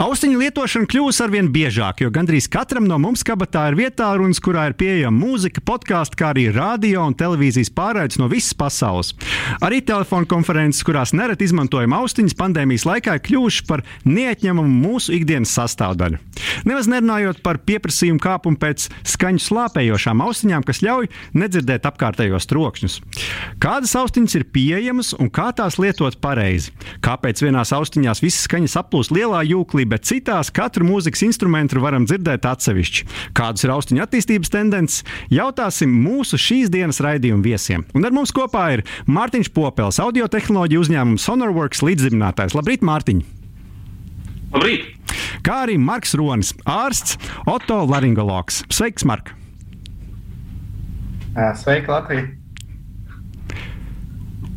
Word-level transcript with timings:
Austiņu 0.00 0.38
lietošana 0.40 0.88
kļūs 0.88 1.18
arvien 1.20 1.50
biežāk, 1.52 1.98
jo 2.00 2.08
gandrīz 2.08 2.46
katram 2.48 2.86
no 2.88 2.96
mums 2.96 3.20
kabatā 3.26 3.66
ir 3.68 3.74
vietā 3.76 4.06
runas, 4.16 4.38
kurā 4.40 4.70
ir 4.70 4.74
pieejama 4.80 5.26
mūzika, 5.26 5.60
podkāsts, 5.60 6.16
kā 6.16 6.30
arī 6.32 6.46
radio 6.54 7.02
un 7.04 7.12
televīzijas 7.12 7.68
pārraides 7.76 8.16
no 8.16 8.30
visas 8.32 8.56
pasaules. 8.56 9.10
Arī 9.60 9.82
telefona 9.84 10.24
konferences, 10.30 10.86
kurās 10.88 11.12
nereti 11.12 11.44
izmantojam 11.44 11.92
austiņas, 11.98 12.36
pandēmijas 12.38 12.86
laikā 12.88 13.18
ir 13.18 13.24
kļuvušas 13.26 13.66
par 13.68 13.84
neatņemamu 14.08 14.86
mūsu 14.86 15.12
ikdienas 15.18 15.52
sastāvdaļu. 15.58 16.22
Nemaz 16.64 16.88
nerunājot 16.88 17.42
par 17.44 17.60
pieprasījumu 17.68 18.24
kāpumu 18.24 18.56
pēc 18.60 18.88
skaņu 19.04 19.44
slāpējošām 19.50 20.24
austiņām, 20.24 20.64
kas 20.64 20.80
ļauj 20.80 21.10
nedzirdēt 21.36 21.84
apkārtējos 21.92 22.48
trokšņus. 22.48 22.96
Kādas 23.60 23.92
austiņas 24.00 24.38
ir 24.40 24.48
pieejamas 24.48 25.12
un 25.20 25.28
kā 25.28 25.50
tās 25.56 25.76
lietot 25.76 26.16
pareizi? 26.24 26.72
Kāpēc 27.04 27.44
vienās 27.44 27.76
austiņās 27.76 28.24
visas 28.24 28.48
skaņas 28.48 28.80
aplūst 28.80 29.12
lielā 29.12 29.44
jūklī, 29.44 29.89
bet 29.90 30.06
citās 30.08 30.52
katru 30.54 30.86
mūzikas 30.88 31.24
instrumentu 31.26 31.82
varam 31.82 32.06
dzirdēt 32.08 32.46
atsevišķi? 32.48 33.06
Kādas 33.36 33.66
ir 33.66 33.74
austiņu 33.74 34.04
attīstības 34.04 34.52
tendences? 34.52 35.04
Jautāsim 35.34 35.92
mūsu 36.04 36.38
šīs 36.40 36.70
dienas 36.72 37.02
raidījuma 37.04 37.44
viesiem. 37.44 37.84
Un 37.96 38.06
ar 38.06 38.14
mums 38.16 38.32
kopā 38.36 38.68
ir 38.76 38.84
Mārtiņš 39.10 39.52
Popels, 39.56 40.00
audio 40.02 40.30
tehnoloģiju 40.30 40.86
uzņēmuma 40.86 41.20
Sonorworks 41.20 41.84
līdzdibinātājs. 41.86 42.56
Labrīt, 42.58 42.86
Mārtiņ! 42.86 43.22
Labrīt! 44.54 44.88
Kā 45.46 45.62
arī 45.66 45.76
Marks 45.80 46.16
Ronis, 46.18 46.54
ārsts, 46.68 47.18
Oto 47.50 47.82
Laringologs. 47.90 48.64
Sveiks, 48.70 49.06
Mark! 49.08 49.34
Sveiki, 51.54 51.86
Latvija! 51.90 52.39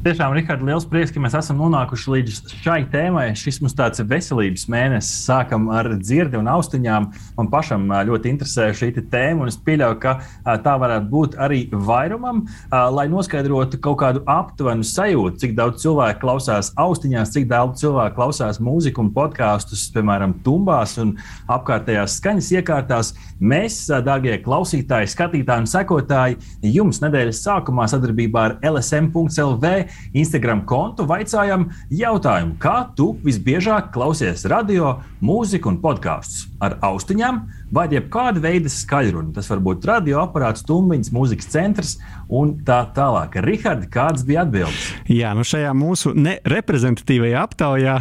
Tiešām, 0.04 0.34
Rikārd, 0.36 0.60
liels 0.68 0.84
prieks, 0.84 1.14
ka 1.16 1.22
mēs 1.24 1.36
esam 1.40 1.62
nonākuši 1.62 2.10
līdz 2.12 2.40
šai 2.60 2.82
tēmai. 2.92 3.30
Šis 3.40 3.62
mums 3.64 3.72
tāds 3.78 4.02
veselības 4.04 4.66
mēnesis. 4.68 5.22
Sākam 5.30 5.70
ar 5.72 5.88
dzirdi 5.96 6.36
un 6.36 6.50
austiņām. 6.52 7.06
Man 7.38 7.48
pašam 7.48 7.86
ļoti 8.10 8.34
interesē 8.34 8.66
šī 8.76 8.90
tēma, 9.00 9.46
un 9.46 9.52
es 9.52 9.56
pieļauju, 9.64 10.00
ka 10.04 10.18
tā 10.66 10.74
varētu 10.82 11.08
būt 11.08 11.38
arī 11.40 11.62
vairumam, 11.72 12.42
lai 12.68 13.06
noskaidrotu 13.14 13.80
kaut 13.86 14.02
kādu 14.02 14.26
aptuvenu 14.28 14.84
sajūtu, 14.84 15.40
cik 15.40 15.56
daudz 15.56 15.80
cilvēku 15.86 16.20
klausās 16.26 16.74
austiņās, 16.84 17.32
cik 17.38 17.48
daudz 17.54 17.86
cilvēku 17.86 18.20
klausās 18.20 18.60
mūziku 18.60 19.06
un 19.06 19.14
podkāstus, 19.16 19.86
piemēram, 19.96 20.36
tumbās 20.44 20.98
un 21.00 21.16
apkārtējās 21.48 22.20
skaņas 22.20 22.52
iekārtās. 22.58 23.14
Mēs, 23.40 23.80
dārgie 24.04 24.36
klausītāji, 24.44 25.16
skatītāji 25.16 25.64
un 25.64 25.72
sekotāji, 25.78 26.38
jums 26.76 27.00
nedēļas 27.04 27.42
sākumā 27.48 27.88
sadarbībā 27.92 28.46
ar 28.50 28.60
LSM.CLV 28.68 29.93
Instagram 30.14 30.64
kontu 30.70 31.08
vaicājam 31.10 31.68
jautājumu, 31.94 32.58
kā 32.62 32.78
tu 32.98 33.14
visbiežāk 33.26 33.92
klausies 33.96 34.46
radio, 34.50 35.00
mūziku 35.24 35.72
un 35.72 35.80
podkāstus 35.84 36.48
ar 36.64 36.78
austiņām 36.86 37.40
vai 37.74 37.88
jebkāda 37.92 38.40
veida 38.44 38.70
skaļrunu. 38.72 39.34
Tas 39.36 39.50
var 39.52 39.62
būt 39.66 39.88
radioaparāts, 39.90 40.64
tumbiņas, 40.68 41.12
mūzikas 41.16 41.50
centrs 41.52 41.96
un 42.30 42.56
tā 42.66 42.84
tālāk. 42.96 43.40
Rihards, 43.44 43.90
kādas 43.92 44.24
bija 44.28 44.46
atbildes? 44.46 44.86
Jā, 45.12 45.34
nu 45.36 45.46
šajā 45.48 45.74
mūsu 45.76 46.14
nereprezentatīvajā 46.16 47.44
aptaujā 47.44 47.98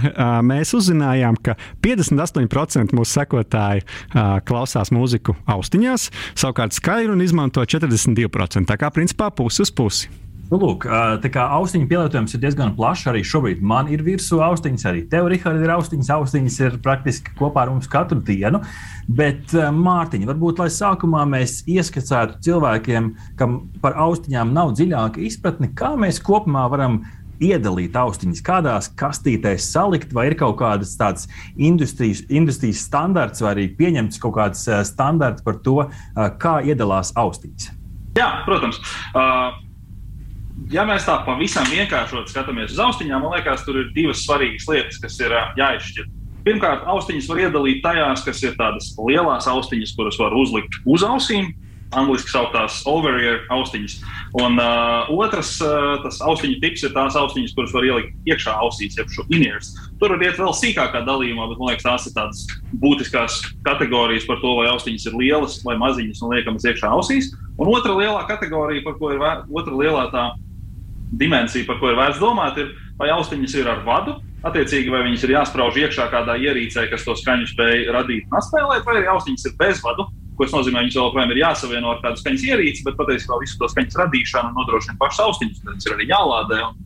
mēs 0.47 0.75
uzzinājām, 0.79 1.41
ka 1.43 1.56
58% 1.84 2.95
mūsu 2.97 3.19
sekotāji 3.19 3.87
klausās 4.49 4.93
mūziku 4.95 5.34
austiņās, 5.51 6.11
savukārt 6.39 6.77
skaļrunu 6.77 7.25
izmanto 7.27 7.65
42%. 7.65 8.69
Tā 8.69 8.79
kā 8.79 8.93
principā 8.95 9.33
pusi 9.34 9.65
uz 9.65 9.73
pusi. 9.75 10.22
Nu, 10.53 10.59
lūk, 10.61 10.84
tā 11.22 11.28
kā 11.33 11.47
austiņu 11.56 11.87
pielietojums 11.89 12.34
ir 12.37 12.41
diezgan 12.43 12.75
plašs. 12.77 13.06
Arī 13.09 13.22
šobrīd 13.25 13.62
man 13.65 13.87
ir 13.89 14.03
virsū 14.05 14.43
austiņas, 14.44 14.83
arī 14.91 15.06
tev, 15.09 15.31
Rihards, 15.33 15.62
ir 15.65 15.72
austiņas. 15.72 16.11
Austiņas 16.12 16.59
ir 16.66 16.77
praktiski 16.84 17.33
kopā 17.39 17.62
ar 17.65 17.72
mums 17.72 17.89
katru 17.89 18.21
dienu. 18.21 18.61
Bet, 19.09 19.55
Mārtiņ, 19.55 20.27
varbūt 20.28 20.61
lai 20.61 20.69
sākumā 20.75 21.25
mēs 21.31 21.62
ieskicētu 21.72 22.43
cilvēkiem, 22.44 23.09
kam 23.41 23.62
par 23.81 23.97
austiņām 24.05 24.53
nav 24.53 24.75
dziļāka 24.77 25.25
izpratne, 25.25 25.71
kā 25.78 25.94
mēs 25.97 26.21
kopumā 26.21 26.66
varam 26.75 27.00
iedalīt 27.43 27.97
austiņas, 27.97 28.45
kādās 28.45 28.93
kastītēs 29.00 29.72
salikt, 29.72 30.12
vai 30.12 30.28
ir 30.28 30.39
kaut 30.39 30.61
kādas 30.61 30.93
tādas 31.00 31.27
industrijas, 31.56 32.27
industrijas 32.28 32.84
standarts, 32.84 33.41
vai 33.41 33.56
arī 33.56 33.69
pieņemts 33.81 34.21
kaut 34.22 34.37
kāds 34.37 34.69
standarts 34.93 35.49
par 35.49 35.59
to, 35.65 35.81
kā 36.45 36.59
iedalās 36.69 37.16
austiņas. 37.16 37.72
Jā, 38.21 38.33
protams. 38.45 38.84
Uh 39.16 39.72
ja 40.71 40.84
mēs 40.89 41.06
tā 41.09 41.19
pavisam 41.27 41.67
vienkāršot 41.71 42.31
skatāmies 42.31 42.75
uz 42.75 42.83
austiņām, 42.83 43.25
man 43.25 43.37
liekas, 43.37 43.65
tur 43.67 43.81
ir 43.83 43.91
divas 43.97 44.23
svarīgas 44.27 44.69
lietas, 44.71 45.00
kas 45.03 45.19
ir 45.23 45.34
jāizšķir. 45.59 46.11
Pirmkārt, 46.43 46.87
austiņas 46.91 47.28
var 47.31 47.43
iedalīt 47.45 47.83
tajās, 47.84 48.25
kas 48.27 48.41
ir 48.43 48.56
tādas 48.59 48.93
lielās 48.99 49.47
austiņas, 49.51 49.95
kuras 49.99 50.19
var 50.19 50.34
uzlikt 50.34 50.81
uz 50.91 51.05
ausīm. 51.06 51.53
Angliski 51.93 52.33
sauktās 52.33 52.78
over-ear 52.89 53.43
austiņas. 53.53 53.99
Un 54.41 54.56
uh, 54.56 55.11
otrs, 55.12 55.59
uh, 55.61 55.99
tas 56.01 56.22
austiņu 56.25 56.56
tips 56.62 56.87
ir 56.87 56.95
tās 56.95 57.19
austiņas, 57.21 57.53
kuras 57.53 57.75
var 57.77 57.84
ielikt 57.84 58.31
iekšā 58.33 58.55
ausīs, 58.65 58.97
jeb 58.97 59.11
šo 59.12 59.27
in-ears. 59.28 59.75
Tur 60.01 60.15
var 60.15 60.25
iet 60.25 60.41
vēl 60.41 60.56
sīkākā 60.56 61.03
dalījumā, 61.05 61.51
bet 61.51 61.61
man 61.61 61.69
liekas, 61.69 61.84
tās 61.84 62.09
ir 62.09 62.17
tādas 62.17 62.47
būtiskās 62.81 63.43
kategorijas 63.69 64.25
par 64.25 64.41
to, 64.41 64.55
vai 64.56 64.71
austiņas 64.72 65.05
ir 65.11 65.19
lielas 65.21 65.59
vai 65.67 65.77
maziņas 65.84 66.25
un 66.25 66.33
liekamas 66.33 66.65
iekšā 66.72 66.95
ausīs. 66.97 67.28
Un 67.61 67.69
otra 67.75 67.93
lielā 67.99 68.25
kategorija, 68.31 68.87
par 68.89 68.97
ko 68.97 69.12
ir 69.12 69.21
otra 69.53 69.77
lielā 69.77 70.09
tā 70.17 70.31
dimensija, 71.19 71.67
par 71.69 71.78
ko 71.81 71.93
ir 71.93 71.99
vērts 71.99 72.21
domāt, 72.23 72.59
ir, 72.61 72.73
vai 72.99 73.11
austiņas 73.15 73.56
ir 73.61 73.69
ar 73.71 73.83
vadu, 73.87 74.17
attiecīgi, 74.47 74.91
vai 74.93 75.05
viņas 75.06 75.27
ir 75.27 75.34
jāsprauž 75.37 75.78
iekšā 75.84 76.09
kādā 76.12 76.37
ierīcē, 76.41 76.89
kas 76.91 77.06
to 77.06 77.15
skaņu 77.19 77.50
spēj 77.53 77.87
radīt 77.95 78.27
un 78.28 78.39
atspēlēt, 78.41 78.84
vai 78.87 78.99
arī 78.99 79.11
austiņas 79.15 79.49
ir 79.51 79.56
bez 79.61 79.83
vadu. 79.84 80.09
Tas 80.43 80.51
nozīmē, 80.51 80.81
ka 80.81 80.83
viņas 80.89 80.97
joprojām 80.97 81.31
ir 81.31 81.39
jāsavieno 81.39 81.91
ar 81.93 82.01
kādu 82.03 82.19
skaņas 82.19 82.45
ierīci, 82.49 82.83
bet 82.83 82.97
patiesībā 82.99 83.37
visu 83.39 83.59
to 83.61 83.69
skaņas 83.71 83.99
radīšanu 84.01 84.56
nodrošina 84.56 84.97
pašas 84.99 85.21
austiņas. 85.28 85.61
Tad 85.69 85.87
ir 85.87 85.95
arī 85.95 86.06
jālādē 86.09 86.59
un, 86.67 86.81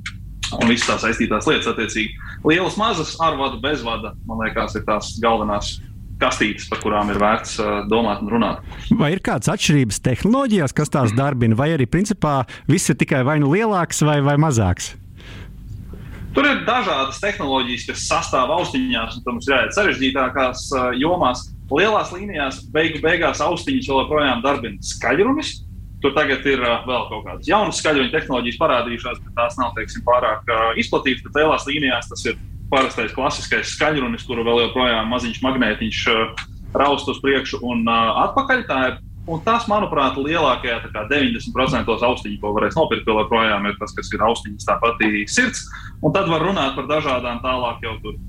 un 0.58 0.68
visas 0.68 0.90
tās 0.90 1.06
saistītās 1.06 1.48
lietas. 1.48 1.70
Attiecīgi, 1.70 2.18
lielas, 2.44 2.76
mazas, 2.76 3.14
ar 3.24 3.38
vadu, 3.40 3.62
bez 3.62 3.86
vada, 3.86 4.12
man 4.28 4.42
liekas, 4.44 4.76
ir 4.76 4.84
tās 4.84 5.14
galvenās 5.22 5.78
kastītes, 6.20 6.68
par 6.70 6.80
kurām 6.82 7.10
ir 7.12 7.20
vērts 7.20 7.58
uh, 7.60 7.72
domāt 7.90 8.22
un 8.24 8.30
runāt. 8.36 8.62
Vai 8.96 9.12
ir 9.14 9.22
kādas 9.24 9.50
atšķirības 9.52 10.00
tehnoloģijās, 10.04 10.74
kas 10.76 10.92
tās 10.92 11.12
darbina, 11.16 11.58
vai 11.58 11.72
arī 11.74 11.88
principā 11.90 12.38
viss 12.70 12.92
ir 12.92 12.98
tikai 13.00 13.22
vai 13.26 13.38
nu 13.42 13.52
lielāks 13.52 14.02
vai, 14.06 14.20
vai 14.24 14.38
mazāks? 14.40 14.94
Tur 16.36 16.44
ir 16.44 16.64
dažādas 16.68 17.20
tehnoloģijas, 17.22 17.86
kas 17.90 18.08
sastāv 18.10 18.50
austiņās, 18.58 19.18
un 19.18 19.22
tam 19.24 19.38
ir 19.40 19.52
jāiet 19.52 19.76
sarežģītākās 19.76 20.66
uh, 20.74 20.90
jomās. 21.00 21.46
Lielās 21.72 22.12
līnijās 22.14 22.60
beigu 22.72 23.00
beigās 23.02 23.40
austiņas 23.42 23.88
joprojām 23.88 24.44
darbina 24.44 24.76
skaļrunis. 24.84 25.62
Tur 26.04 26.12
tagad 26.16 26.44
ir 26.48 26.60
uh, 26.60 26.82
vēl 26.84 27.08
kaut 27.08 27.24
kādas 27.28 27.48
jaunas 27.48 27.80
skaļruņa 27.80 28.12
tehnoloģijas 28.12 28.60
parādījušās, 28.60 29.22
bet 29.24 29.40
tās 29.40 29.56
nav 29.60 29.72
teiksim, 29.78 30.04
pārāk 30.06 30.52
izplatītas. 30.80 31.24
Bet 31.24 31.40
lielās 31.40 31.64
līnijās 31.68 32.12
tas 32.12 32.28
ir 32.28 32.36
parastais 32.72 33.14
klasiskais 33.14 33.74
skaļrunis, 33.76 34.26
kuru 34.26 34.44
vēl 34.46 34.66
joprojām 34.66 35.10
maziņš 35.12 35.42
magnētiņš 35.44 36.04
uh, 36.12 36.46
raust 36.76 37.08
uz 37.12 37.20
priekšu 37.24 37.62
un 37.64 37.84
uh, 37.86 38.22
atpakaļ. 38.26 38.64
Tā 38.70 38.80
ir 38.90 39.02
Un 39.26 39.40
tas, 39.42 39.64
manuprāt, 39.66 40.14
lielākajā 40.22 40.76
90% 41.10 41.90
austiņu, 41.90 42.36
ko 42.38 42.52
varēs 42.54 42.76
nopirkt, 42.78 43.08
vēl 43.08 43.24
joprojām 43.24 43.66
ir 43.66 43.74
tas, 43.80 43.94
kas 43.96 44.12
ir 44.14 44.22
austiņas, 44.22 44.68
tā 44.68 44.76
pati 44.78 45.24
sirds. 45.26 45.64
Un 45.98 46.14
tad 46.14 46.30
var 46.30 46.44
runāt 46.46 46.78
par 46.78 46.86
dažādām 46.86 47.42
tālāk 47.42 47.82
jau 47.82 47.96
tur 48.04 48.20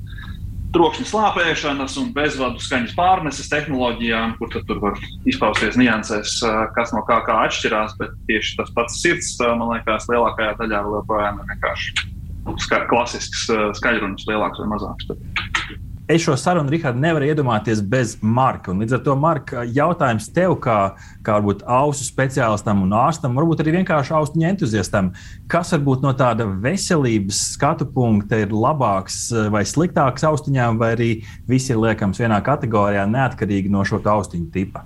trokšņa 0.74 1.06
slāpēšanas 1.12 2.00
un 2.02 2.09
bezvadu 2.18 2.62
skaņas 2.62 2.98
pārneses 2.98 3.54
tehnoloģijām, 3.54 4.36
kur 4.42 4.51
tur 4.57 4.81
var 4.81 4.98
izpausties 5.30 5.78
niansēs, 5.78 6.40
uh, 6.42 6.66
kas 6.74 6.98
no 6.98 7.06
kā, 7.06 7.22
kā 7.30 7.44
atšķirās. 7.45 7.94
Bet 8.01 8.18
tieši 8.30 8.57
tas 8.57 8.74
pats 8.74 8.98
sirds, 9.06 9.36
man 9.45 9.69
liekas, 9.75 10.10
lielākajā 10.10 10.57
daļā 10.63 10.86
vēl 10.88 11.01
joprojām 11.04 11.44
ir 11.44 11.51
vienkārši 11.54 12.17
ska 12.63 12.85
klasisks 12.89 13.47
uh, 13.51 13.67
skaļrunis, 13.77 14.27
lielāks 14.29 14.63
vai 14.63 14.71
mazāks. 14.75 15.11
Bet... 15.11 15.75
Es 16.07 16.21
šo 16.23 16.38
sarunu, 16.39 16.71
Rihard, 16.71 16.95
nevaru 17.03 17.27
iedomāties 17.27 17.81
bez 17.83 18.13
Marka. 18.23 18.71
Un 18.71 18.79
līdz 18.79 18.95
ar 18.95 19.01
to, 19.03 19.15
Marka, 19.19 19.65
jautājums 19.75 20.29
tev, 20.31 20.53
kā, 20.63 20.77
kā 21.19 21.35
varbūt 21.35 21.65
ausu 21.67 22.05
speciālistam 22.07 22.85
un 22.85 22.94
ārstam, 22.95 23.35
varbūt 23.35 23.59
arī 23.59 23.73
vienkārši 23.75 24.15
austiņu 24.15 24.47
entuziastam, 24.47 25.09
kas 25.51 25.73
varbūt 25.75 26.05
no 26.07 26.13
tāda 26.15 26.47
veselības 26.63 27.41
skatu 27.57 27.89
punkta 27.91 28.39
ir 28.45 28.55
labāks 28.55 29.25
uh, 29.35 29.49
vai 29.51 29.65
sliktāks 29.67 30.23
austiņām, 30.29 30.79
vai 30.79 30.94
arī 30.95 31.09
visi 31.49 31.75
ir 31.75 31.81
liekams 31.83 32.23
vienā 32.23 32.39
kategorijā, 32.45 33.03
neatkarīgi 33.11 33.73
no 33.73 33.83
šo 33.83 33.99
austiņu 33.99 34.47
tipa? 34.55 34.85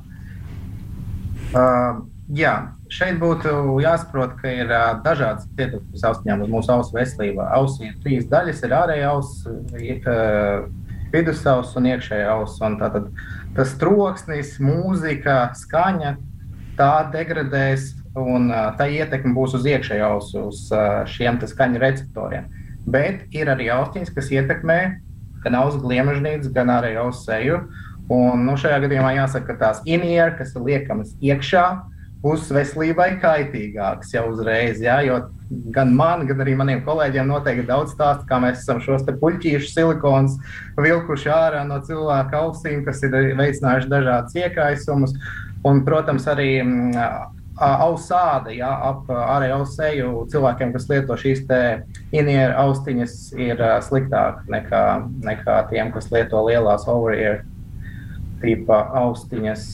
Uh, 1.51 2.01
jā, 2.36 2.54
šeit 2.92 3.19
būtu 3.22 3.80
jāsaprot, 3.83 4.36
ka 4.42 4.51
ir 4.51 4.72
uh, 4.72 5.00
dažādas 5.06 5.48
ietekmes 5.57 6.06
austiņām 6.10 6.45
uz 6.45 6.51
mūsu 6.54 6.74
ausu 6.75 6.98
veselību. 6.98 7.44
Ausī 7.57 7.89
ir 7.89 7.98
trīs 8.04 8.28
daļas, 8.31 8.63
ir 8.66 8.75
ārējā 8.78 9.12
auss, 9.12 9.45
uh, 9.48 10.68
vidusauss 11.12 11.78
un 11.80 11.89
iekšējā 11.92 12.30
auss. 12.31 12.60
Tātad 12.60 13.10
tas 13.57 13.75
troksnis, 13.81 14.56
mūzika, 14.63 15.51
skaņa, 15.60 16.16
tā 16.80 16.94
degradēs 17.13 17.92
un 18.18 18.50
tā 18.80 18.88
ietekme 18.92 19.33
būs 19.36 19.56
uz 19.60 19.68
iekšējo 19.68 20.07
ausu, 20.07 20.48
uz 20.50 20.66
šiem 21.12 21.39
skaņu 21.48 21.80
receptoriem. 21.83 22.50
Bet 22.92 23.28
ir 23.36 23.51
arī 23.51 23.69
austiņas, 23.72 24.12
kas 24.16 24.31
ietekmē 24.33 24.80
gan 25.44 25.57
ausu 25.57 25.81
gliemežnīcu, 25.83 26.51
gan 26.54 26.72
arī 26.74 26.95
ausu 27.01 27.25
seju. 27.28 27.62
Un, 28.12 28.44
nu, 28.44 28.57
šajā 28.60 28.81
gadījumā 28.83 29.13
jāsaka, 29.16 29.54
ka 29.54 29.60
tās 29.62 29.83
inieras, 29.88 30.36
kas 30.39 30.56
ir 30.57 30.66
liekamas 30.68 31.13
iekšā, 31.24 31.66
būs 32.21 32.50
veselībai 32.53 33.15
kaitīgākas 33.21 34.13
jau 34.13 34.27
uzreiz. 34.31 34.81
Jā, 34.83 35.00
jo 35.06 35.19
gan 35.73 35.94
man, 35.97 36.25
gan 36.29 36.44
arī 36.44 36.56
maniem 36.57 36.83
kolēģiem 36.85 37.29
noteikti 37.31 37.68
daudz 37.69 37.95
stāsta, 37.95 38.27
kā 38.29 38.39
mēs 38.44 38.62
esam 38.62 38.81
šos 38.83 39.07
puķīšu 39.09 39.73
silikonus 39.73 40.38
vilkuši 40.79 41.33
ārā 41.33 41.65
no 41.68 41.81
cilvēka 41.85 42.45
ausīm, 42.45 42.85
kas 42.85 43.03
ir 43.07 43.18
veicinājuši 43.39 43.91
dažādas 43.91 44.38
iekaisumus. 44.38 45.15
Un, 45.68 45.83
protams, 45.85 46.25
arī 46.29 46.56
ausāda, 47.62 48.50
ja 48.56 48.71
ap 48.89 49.09
ārēju 49.12 49.57
ausēju 49.59 50.12
cilvēkiem, 50.31 50.71
kas 50.73 50.88
lieto 50.89 51.18
šīs 51.19 51.44
inieru 52.15 52.56
austiņas, 52.63 53.15
ir 53.38 53.62
sliktāk 53.85 54.41
nekā, 54.50 54.85
nekā 55.27 55.57
tiem, 55.69 55.91
kas 55.94 56.09
lieto 56.13 56.41
lielās 56.47 56.88
over-ear 56.89 57.44
tipa 58.41 58.81
austiņas. 59.03 59.69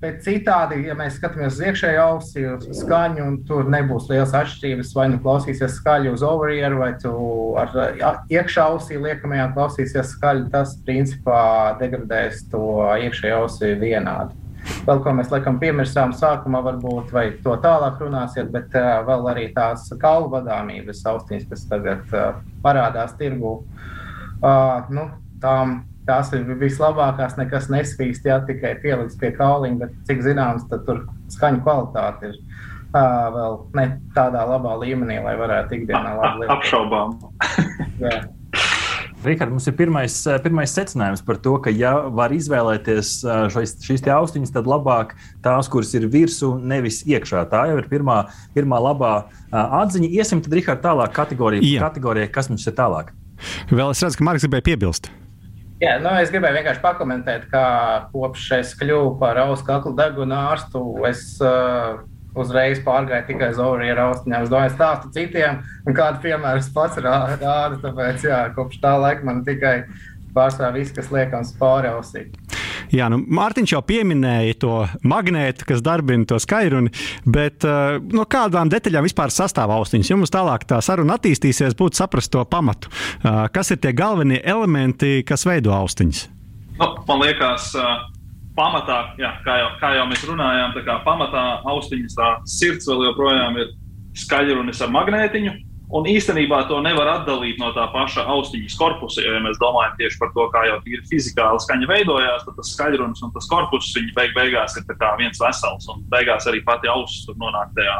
Bet 0.00 0.22
citādi, 0.24 0.78
ja 0.86 0.94
mēs 0.96 1.18
skatāmies 1.18 1.58
uz 1.58 1.64
iekšēju 1.66 1.98
ausi, 2.00 2.44
uz 2.48 2.78
skaņu, 2.78 3.26
tur 3.48 3.66
nebūs 3.68 4.06
liels 4.08 4.32
atšķirības. 4.36 4.92
Vai 4.96 5.08
nu 5.12 5.18
klausīsies 5.20 5.74
skaļi 5.80 6.14
uz 6.14 6.24
overieru, 6.24 6.78
vai 6.80 6.94
tu 7.02 7.12
ar 7.60 8.22
iekšā 8.32 8.70
ausī 8.70 8.96
liekamajā 9.02 9.50
klausīsies 9.56 10.14
skaļi. 10.16 10.48
Tas 10.54 10.72
principā 10.86 11.42
degradēs 11.82 12.46
to 12.54 12.64
iekšējo 13.04 13.42
ausi 13.42 13.74
vienādi. 13.82 14.40
Vēl 14.88 15.00
ko 15.04 15.12
mēs 15.12 15.28
laikam 15.32 15.58
piemirsām 15.60 16.14
sākumā, 16.16 16.62
varbūt, 16.64 17.12
vai 17.12 17.26
to 17.44 17.52
tālāk 17.60 18.00
runāsiet, 18.00 18.48
bet 18.52 18.72
uh, 18.80 19.02
vēl 19.04 19.28
arī 19.34 19.48
tās 19.52 19.90
kaulu 20.00 20.30
vadāmības 20.38 21.04
austiņas, 21.10 21.48
kas 21.50 21.66
tagad 21.68 22.14
uh, 22.16 22.38
parādās 22.64 23.12
tirgū. 23.20 23.58
Uh, 24.40 24.88
nu, 24.88 25.10
tām 25.44 25.82
tās 26.08 26.32
ir 26.36 26.44
vislabākās, 26.60 27.38
nekas 27.40 27.70
nesvīst, 27.72 28.26
ja 28.28 28.40
tikai 28.44 28.74
pieliks 28.82 29.18
pie 29.20 29.32
kauliņa, 29.36 29.80
bet 29.82 29.98
cik 30.08 30.22
zināms, 30.26 30.68
tad 30.70 30.84
tur 30.88 31.04
skaņu 31.32 31.64
kvalitāte 31.64 32.32
ir 32.32 32.38
uh, 32.38 33.26
vēl 33.34 33.58
ne 33.78 33.88
tādā 34.16 34.44
labā 34.48 34.78
līmenī, 34.84 35.18
lai 35.24 35.34
varētu 35.40 35.80
ikdienā 35.80 36.16
labi 36.20 36.44
lietot. 36.44 36.56
Apšaubām. 36.58 37.18
Rikārd, 39.24 39.54
mums 39.54 39.64
ir 39.70 39.72
pirmais, 39.78 40.18
pirmais 40.44 40.74
secinājums 40.76 41.22
par 41.24 41.38
to, 41.40 41.54
ka, 41.64 41.72
ja 41.72 41.94
var 42.12 42.34
izvēlēties 42.36 43.14
šīs, 43.54 43.72
šīs 43.86 44.04
austiņas, 44.12 44.52
tad 44.52 44.68
labāk 44.68 45.14
tās, 45.44 45.70
kuras 45.72 45.94
ir 45.96 46.04
virsū, 46.12 46.52
nevis 46.60 47.00
iekšā. 47.08 47.46
Tā 47.48 47.64
jau 47.70 47.80
ir 47.80 47.88
pirmā, 47.88 48.18
pirmā 48.56 48.82
labā 48.84 49.14
atziņa. 49.48 50.12
Iesim 50.12 50.44
tad, 50.44 50.52
Rikārd, 50.60 50.84
tālāk 50.84 51.16
kategorijai, 51.16 51.78
kategorijai, 51.80 52.28
kas 52.36 52.52
mums 52.52 52.68
ir 52.68 52.76
tālāk. 52.76 53.14
Vēl 53.72 53.96
es 53.96 54.04
redzu, 54.04 54.20
ka 54.20 54.28
Marks 54.28 54.44
gribēja 54.44 54.68
piebilst. 54.74 55.08
Jā, 55.84 55.98
nu, 56.00 56.08
es 56.16 56.30
gribēju 56.32 56.56
vienkārši 56.56 56.80
pakomentēt, 56.80 57.46
kā 57.50 57.66
kopš 58.14 58.44
es 58.60 58.72
kļuvu 58.80 59.18
par 59.20 59.40
ausu 59.42 59.66
kaklu 59.66 59.92
deguna 59.98 60.38
ārstu. 60.54 60.80
Es 61.04 61.26
uh, 61.44 61.98
uzreiz 62.40 62.80
pārgāju 62.86 63.26
tikai 63.28 63.50
uz 63.52 63.60
Orija 63.60 63.98
austiņām. 64.06 64.46
Es 64.46 64.52
domāju, 64.52 64.72
stāstu 64.74 65.12
citiem, 65.14 65.60
un 65.84 65.96
kādu 65.98 66.22
piemēru 66.24 66.62
es 66.62 66.70
pats 66.72 67.00
rādu. 67.04 67.80
Tāpēc, 67.84 68.24
jā, 68.30 68.40
kopš 68.56 68.80
tā 68.80 68.94
laika 69.02 69.28
man 69.28 69.44
tikai 69.46 69.76
pārsvarā 70.34 70.72
viss, 70.78 70.94
kas 70.94 71.12
liekams 71.14 71.52
pāri 71.60 71.92
ausī. 71.92 72.26
Jā, 72.94 73.08
nu, 73.10 73.18
Mārtiņš 73.18 73.72
jau 73.74 73.80
pieminēja 73.82 74.54
to 74.62 74.74
magnētu, 75.02 75.66
kas 75.66 75.82
darbina 75.82 76.28
to 76.30 76.38
skaidruni, 76.42 76.92
bet 77.26 77.66
uh, 77.66 77.96
no 78.14 78.22
kādām 78.30 78.70
detaļām 78.70 79.08
vispār 79.08 79.34
sastāv 79.34 79.72
austiņas? 79.74 80.12
Ja 80.12 80.18
mums 80.20 80.32
tālāk 80.34 80.66
tā 80.70 80.78
saruna 80.84 81.16
attīstīsies, 81.18 81.74
būtu 81.78 81.98
saprast 81.98 82.30
to 82.34 82.44
pamatu. 82.46 82.92
Uh, 82.92 83.46
kas 83.54 83.74
ir 83.74 83.80
tie 83.82 83.90
galvenie 83.96 84.38
elementi, 84.46 85.24
kas 85.26 85.42
veido 85.48 85.74
austiņas? 85.74 86.22
Nu, 86.78 86.90
man 87.08 87.24
liekas, 87.24 87.72
uh, 87.78 88.06
pamatā, 88.54 89.00
jā, 89.18 89.32
kā, 89.42 89.58
jau, 89.58 89.68
kā 89.82 89.94
jau 89.98 90.06
mēs 90.10 90.24
runājām, 90.30 90.74
tā 90.78 90.86
kā 90.86 90.98
pamatā 91.06 91.44
austiņas 91.74 92.18
tā 92.18 92.30
sirds 92.46 92.86
vēl 92.90 93.08
joprojām 93.08 93.58
ir 93.58 93.74
skaļrunis 94.22 94.82
ar 94.86 94.94
magnētiņu. 94.94 95.54
Un 95.92 96.06
īstenībā 96.08 96.62
to 96.70 96.78
nevar 96.80 97.10
atdalīt 97.18 97.58
no 97.60 97.68
tā 97.76 97.84
paša 97.92 98.24
austiņas 98.32 98.76
korpusa. 98.80 99.20
Jo, 99.20 99.34
ja 99.36 99.42
mēs 99.44 99.60
domājam 99.60 99.98
tieši 99.98 100.20
par 100.22 100.30
to, 100.32 100.46
kā 100.54 100.64
jau 100.70 100.78
ir 100.88 101.02
fizikāli 101.10 101.60
skaņa 101.60 101.90
veidojās, 101.90 102.46
tad 102.46 102.56
tas 102.56 102.72
skaļrunis 102.72 103.20
un 103.26 103.34
tas 103.34 103.48
korpus 103.50 103.92
beig 104.16 104.32
beigās 104.36 104.78
ir 104.80 104.86
viens 105.20 105.42
vesels. 105.42 105.88
Un 105.92 106.00
beigās 106.08 106.48
arī 106.48 106.64
pati 106.64 106.88
auss 106.88 107.28
nonāk 107.36 107.76
tajā 107.76 107.98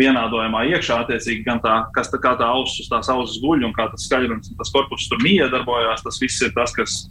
vienādojumā 0.00 0.64
iekšā. 0.72 1.02
Attiecīgi, 1.04 1.44
gan 1.46 1.60
tā, 1.60 1.76
kas 1.94 2.08
tā, 2.10 2.18
tā 2.24 2.48
auss 2.48 2.88
tās 2.88 3.12
auss 3.12 3.38
guļ 3.44 3.68
un 3.68 3.76
kā 3.76 3.90
tas 3.92 4.08
skaļrunis 4.08 4.54
un 4.54 4.58
tas 4.58 4.72
korpus 4.72 5.06
tur 5.12 5.20
miedarbojās, 5.22 6.02
tas 6.06 6.20
viss 6.22 6.42
ir 6.42 6.54
tas, 6.56 6.72
kas 6.74 7.04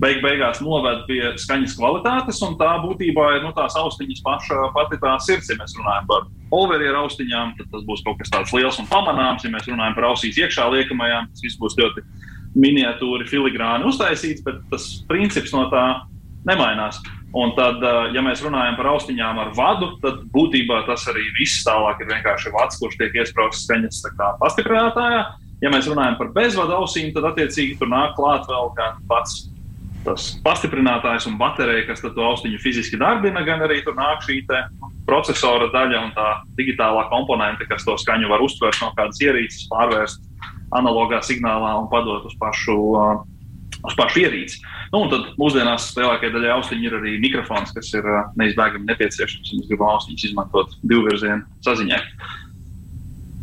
beig 0.00 0.18
beigās 0.24 0.60
noved 0.64 1.06
pie 1.06 1.22
skaņas 1.38 1.76
kvalitātes, 1.78 2.42
un 2.42 2.56
tā 2.60 2.74
būtībā 2.82 3.26
ir 3.36 3.46
nu, 3.46 3.54
tās 3.56 3.76
austiņas 3.78 4.24
paša 4.26 4.70
pati 4.76 4.98
tā 5.00 5.14
sirds. 5.22 5.52
Ja 5.52 5.60
mēs 5.60 5.76
runājam 5.78 6.08
par 6.10 6.28
overieru 6.54 7.04
austiņām, 7.04 7.54
tad 7.58 7.70
tas 7.72 7.86
būs 7.86 8.02
kaut 8.06 8.18
kas 8.20 8.32
tāds 8.32 8.52
liels 8.56 8.78
un 8.82 8.88
pamanāms. 8.90 9.44
Ja 9.46 9.52
mēs 9.52 9.68
runājam 9.70 9.96
par 9.96 10.10
ausīs 10.10 10.38
iekšā 10.40 10.66
liekamajām, 10.74 11.30
tas 11.30 11.44
viss 11.44 11.60
būs 11.60 11.78
ļoti 11.78 12.04
miniatūri, 12.58 13.28
filigrāni 13.30 13.86
uztaisīts, 13.90 14.42
bet 14.46 14.58
tas 14.72 14.88
princips 15.10 15.54
no 15.54 15.68
tā 15.72 15.84
nemainās. 16.48 16.98
Un 17.36 17.52
tad, 17.54 17.78
ja 18.10 18.22
mēs 18.26 18.40
runājam 18.42 18.74
par 18.74 18.88
austiņām 18.90 19.38
ar 19.38 19.52
vadu, 19.54 19.92
tad 20.02 20.24
būtībā 20.34 20.80
tas 20.88 21.04
arī 21.12 21.28
viss 21.38 21.62
tālāk 21.66 22.02
ir 22.02 22.10
vienkārši 22.10 22.50
vads, 22.56 22.80
kurš 22.80 22.98
tiek 22.98 23.14
iesprāstīts 23.22 24.00
skaņas 24.02 24.18
pastiprinātājā. 24.42 25.22
Ja 25.60 25.70
mēs 25.70 25.86
runājam 25.90 26.16
par 26.18 26.32
bezvadu 26.34 26.74
ausīm, 26.80 27.12
tad 27.14 27.28
attiecīgi 27.30 27.76
tur 27.78 27.90
nāk 27.92 28.16
klāt 28.16 28.48
vēl 28.50 28.72
kāds 28.78 29.06
pats 29.10 29.40
tas 30.04 30.30
pastiprinātājs 30.44 31.26
un 31.28 31.36
baterija, 31.40 31.86
kas 31.88 32.02
to 32.04 32.12
austiņu 32.24 32.60
fiziski 32.62 32.98
darbina, 33.00 33.42
gan 33.46 33.62
arī 33.66 33.80
tur 33.84 33.96
nāk 33.98 34.24
šī 34.26 34.42
procesora 35.08 35.70
daļa 35.72 36.04
un 36.06 36.14
tā 36.16 36.28
digitālā 36.58 37.06
komponente, 37.10 37.66
kas 37.68 37.84
to 37.86 37.96
skaņu 38.00 38.30
var 38.30 38.44
uztvert 38.44 38.78
no 38.82 38.92
kādas 38.96 39.20
ierīces, 39.22 39.68
pārvērst 39.72 40.22
analogā 40.76 41.20
signālā 41.26 41.74
un 41.80 41.88
padot 41.90 42.26
uz 42.28 42.36
pašu, 42.40 42.76
uh, 42.94 43.22
uz 43.86 43.96
pašu 43.98 44.22
ierīci. 44.24 44.60
Nu, 44.94 45.04
tad 45.10 45.32
mūsdienās 45.40 45.90
lielākajai 45.98 46.34
daļai 46.34 46.52
austiņu 46.56 46.86
ir 46.86 46.96
arī 47.00 47.16
mikrofons, 47.22 47.74
kas 47.74 47.90
ir 47.96 48.06
uh, 48.06 48.30
neizbēgami 48.40 48.88
nepieciešams, 48.90 49.54
mēs 49.56 49.70
gribam 49.70 49.96
austiņus 49.96 50.28
izmantot 50.30 50.78
divu 50.82 51.08
virzienu 51.08 51.42
saziņai. 51.66 52.00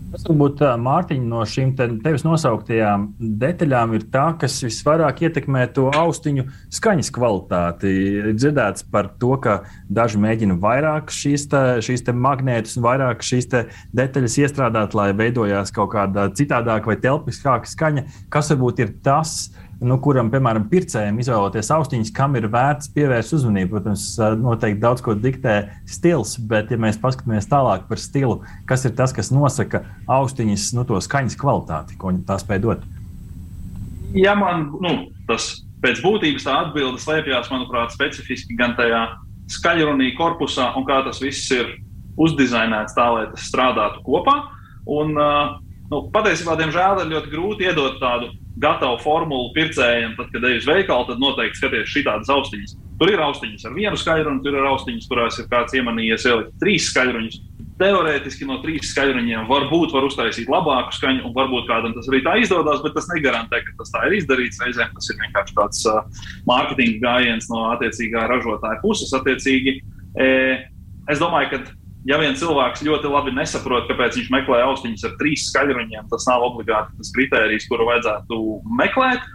Kas 0.07 0.23
varbūt 0.23 0.61
Mārtiņa 0.79 1.25
no 1.27 1.41
šīm 1.43 1.73
te, 1.75 1.85
tevis 1.99 2.23
nosauktajām 2.23 3.09
detaļām 3.41 3.95
ir 3.97 4.05
tā, 4.13 4.29
kas 4.39 4.55
visvairāk 4.63 5.19
ietekmē 5.27 5.65
to 5.75 5.89
austiņu 5.91 6.45
skaņas 6.77 7.09
kvalitāti? 7.17 7.91
Ir 8.21 8.29
dzirdēts 8.37 8.85
par 8.93 9.09
to, 9.19 9.33
ka 9.43 9.57
daži 9.91 10.21
mēģina 10.23 10.55
vairāk 10.63 11.11
šīs, 11.11 11.49
te, 11.51 11.63
šīs 11.83 12.07
te 12.07 12.15
magnētus 12.15 12.77
un 12.79 12.87
vairāk 12.87 13.25
šīs 13.27 13.51
detaļas 13.51 14.39
iestrādāt, 14.45 14.95
lai 14.95 15.09
veidojās 15.17 15.75
kaut 15.75 15.91
kāda 15.97 16.29
citādāka 16.39 16.93
vai 16.93 16.99
telpiskāka 17.03 17.67
skaņa. 17.67 18.07
Kas 18.31 18.53
varbūt 18.55 18.85
ir 18.85 18.95
tas? 19.03 19.49
Nu, 19.83 19.97
kuram, 20.01 20.31
piemēram, 20.33 20.65
pircējiem 20.71 21.19
izvēloties 21.21 21.69
austiņas, 21.73 22.11
kam 22.15 22.35
ir 22.39 22.47
vērts 22.53 22.89
pievērst 22.95 23.35
uzmanību. 23.37 23.75
Protams, 23.75 24.05
noteikti 24.41 24.81
daudz 24.81 25.03
ko 25.05 25.13
diktē 25.17 25.57
stils, 25.89 26.35
bet, 26.49 26.71
ja 26.73 26.79
mēs 26.81 26.99
paskatāmies 27.01 27.49
tālāk 27.51 27.85
par 27.89 28.01
stilu, 28.01 28.39
kas 28.69 28.87
ir 28.89 28.95
tas, 28.97 29.13
kas 29.15 29.29
nosaka 29.33 29.83
austiņas 30.09 30.71
nu, 30.77 30.85
to 30.87 31.01
skaņas 31.03 31.37
kvalitāti, 31.39 31.97
ko 32.01 32.13
tā 32.27 32.39
spēj 32.41 32.63
dot? 32.65 32.87
Ja 34.17 34.33
man 34.39 34.69
nu, 34.81 34.93
tas 35.29 35.51
pēc 35.83 36.01
būtības 36.01 36.47
tā 36.47 36.57
atbilde 36.65 37.01
slēpjas, 37.03 37.51
manuprāt, 37.53 37.93
specifiski 37.93 38.57
gan 38.57 38.73
tajā 38.79 39.03
skaļrunī 39.57 40.13
korpusā 40.17 40.71
un 40.79 40.87
kā 40.87 41.03
tas 41.05 41.21
viss 41.23 41.51
ir 41.53 41.75
uzdizainēts 42.17 42.97
tā, 42.97 43.05
lai 43.13 43.27
tas 43.29 43.45
strādātu 43.45 44.01
kopā. 44.07 44.39
Un, 44.89 45.13
uh, 45.19 45.57
nu, 45.91 46.01
patiesībā, 46.13 46.55
diemžēl, 46.57 47.03
ir 47.03 47.13
ļoti 47.13 47.33
grūti 47.35 47.67
iedot 47.67 47.99
tādu 48.01 48.31
gatavu 48.61 48.97
formulu 49.03 49.51
pircējiem, 49.55 50.15
tad, 50.17 50.31
kad 50.33 50.45
ej 50.49 50.61
uz 50.61 50.67
veikalu, 50.69 51.05
tad 51.09 51.21
noteikti 51.21 51.59
skaties 51.59 51.91
šādas 51.93 52.31
austiņas. 52.33 52.75
Tur 52.97 53.11
ir 53.13 53.21
austiņas 53.21 53.67
ar 53.69 53.75
vienu 53.75 53.99
skaļruņu, 54.01 54.41
tur 54.45 54.57
ir 54.57 54.65
austiņas, 54.71 55.09
kurās 55.11 55.37
ir 55.37 55.49
kāds 55.51 55.77
iemanījies 55.77 56.25
ielikt 56.31 56.55
trīs 56.61 56.89
skaļruņus. 56.89 57.39
Teorētiski 57.77 58.47
no 58.49 58.57
trīs 58.63 58.89
skaļruņiem 58.89 59.45
varbūt 59.51 59.93
var 59.93 60.07
uztaisīt 60.07 60.49
labāku 60.49 60.95
skaņu, 60.97 61.27
un 61.29 61.35
varbūt 61.35 61.67
kādam 61.69 61.93
tas 61.93 62.07
arī 62.09 62.23
tā 62.25 62.33
izdodas, 62.41 62.81
bet 62.81 62.95
tas 62.97 63.09
negarantē, 63.11 63.61
ka 63.67 63.75
tas 63.77 63.93
tā 63.93 64.01
ir 64.09 64.17
izdarīts. 64.17 64.63
Reizēm 64.63 64.95
tas 64.95 65.11
ir 65.13 65.19
vienkārši 65.21 65.57
tāds 65.59 65.83
uh, 65.91 65.99
mārketinga 66.49 67.03
gājiens 67.05 67.51
no 67.53 67.67
attiecīgā 67.75 68.25
ražotāja 68.31 68.81
puses. 68.81 69.13
Attiecīgi, 69.13 69.75
e, 70.17 70.31
es 71.13 71.21
domāju, 71.21 71.53
ka 71.53 71.61
ja 72.07 72.19
vien 72.21 72.37
cilvēks 72.39 72.85
ļoti 72.87 73.11
labi 73.11 73.35
nesaprot, 73.35 73.87
kāpēc 73.89 74.19
viņš 74.19 74.29
meklē 74.33 74.61
austiņas 74.65 75.07
ar 75.09 75.15
trīs 75.19 75.47
skaļruņiem, 75.51 76.07
tas 76.11 76.27
nav 76.29 76.45
obligāti 76.49 76.95
tas 76.99 77.13
kriterijs, 77.15 77.67
kuru 77.71 77.89
vajadzētu 77.91 78.41
meklēt. 78.79 79.25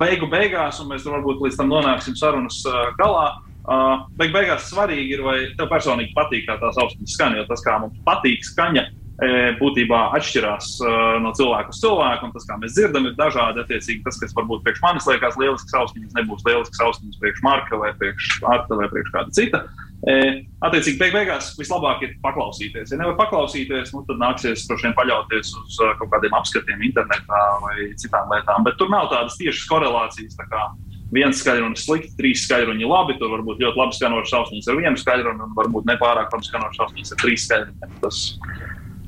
Beigu 0.00 0.30
beigās, 0.32 0.80
un 0.80 0.88
mēs 0.94 1.04
varbūt 1.04 1.42
līdz 1.44 1.58
tam 1.60 1.68
nonāksim 1.74 2.16
sarunas 2.16 2.62
galā, 3.00 3.34
Uh, 3.66 4.04
beig 4.14 4.30
beigās 4.30 4.68
svarīgi 4.70 5.16
ir, 5.16 5.24
vai 5.26 5.38
tev 5.58 5.66
personīgi 5.66 6.12
patīk 6.14 6.44
tā 6.46 6.54
tās 6.60 6.76
austiņas 6.78 7.16
skaņa, 7.16 7.40
jo 7.40 7.46
tas, 7.48 7.64
kā 7.66 7.72
mums 7.82 7.96
patīk 8.06 8.46
skaņa, 8.46 8.84
būtībā 9.56 10.00
atšķirās 10.18 10.66
uh, 10.84 11.16
no 11.24 11.30
cilvēka 11.36 11.72
uz 11.72 11.80
cilvēku, 11.80 12.28
un 12.28 12.34
tas, 12.34 12.44
kā 12.44 12.58
mēs 12.60 12.74
dzirdam, 12.76 13.08
ir 13.08 13.16
dažādi. 13.16 13.62
Attiecīgi, 13.64 14.02
tas, 14.04 14.18
kas 14.20 14.34
varbūt 14.36 14.62
priekš 14.66 14.82
manis 14.84 15.08
liekas 15.08 15.38
lielisks 15.40 15.76
austiņas, 15.80 16.14
nebūs 16.18 16.44
lielisks 16.44 16.82
austiņas 16.84 17.20
priekš 17.22 17.42
Marka 17.46 17.80
vai 17.80 17.94
priekš 17.96 18.28
Arta 18.52 18.76
vai 18.76 18.90
priekš 18.92 19.14
kāda 19.14 19.36
cita. 19.38 19.62
E, 19.64 19.85
attiecīgi, 20.04 20.98
beig 21.00 21.14
beigās 21.14 21.54
vislabāk 21.58 22.02
ir 22.04 22.16
paklausīties. 22.24 22.92
Ja 22.92 22.98
nevar 23.00 23.16
paklausīties, 23.18 23.94
nu, 23.94 24.02
tad 24.08 24.20
nāksies 24.20 24.66
droši 24.68 24.88
vien 24.88 24.96
paļauties 24.98 25.54
uz 25.62 25.78
uh, 25.80 25.94
kaut 26.00 26.12
kādiem 26.12 26.36
apskatiem 26.36 26.84
internetā 26.90 27.40
vai 27.64 27.88
citām 27.98 28.30
lietām. 28.34 28.66
Bet 28.66 28.78
tur 28.80 28.92
nav 28.92 29.08
tādas 29.12 29.38
tiešas 29.40 29.66
korelācijas. 29.70 30.36
Tā 30.38 30.46
kā 30.52 30.68
viens 31.16 31.40
skaļrunis 31.40 31.86
slikti, 31.88 32.14
trīs 32.20 32.44
skaļruņi 32.46 32.88
labi. 32.90 33.18
Tur 33.20 33.32
var 33.34 33.44
būt 33.46 33.62
ļoti 33.64 33.82
labi 33.82 33.98
skanošs 33.98 34.36
austiņas 34.40 34.70
ar 34.70 34.80
vienu 34.82 35.02
skaļruni, 35.02 35.44
un 35.48 35.58
varbūt 35.58 35.90
nepārāk 35.90 36.34
labi 36.34 36.50
skanošs 36.50 36.82
austiņas 36.86 37.14
ar 37.16 37.22
trīs 37.24 37.48
skaļruņiem. 37.48 38.00
Tas 38.04 38.22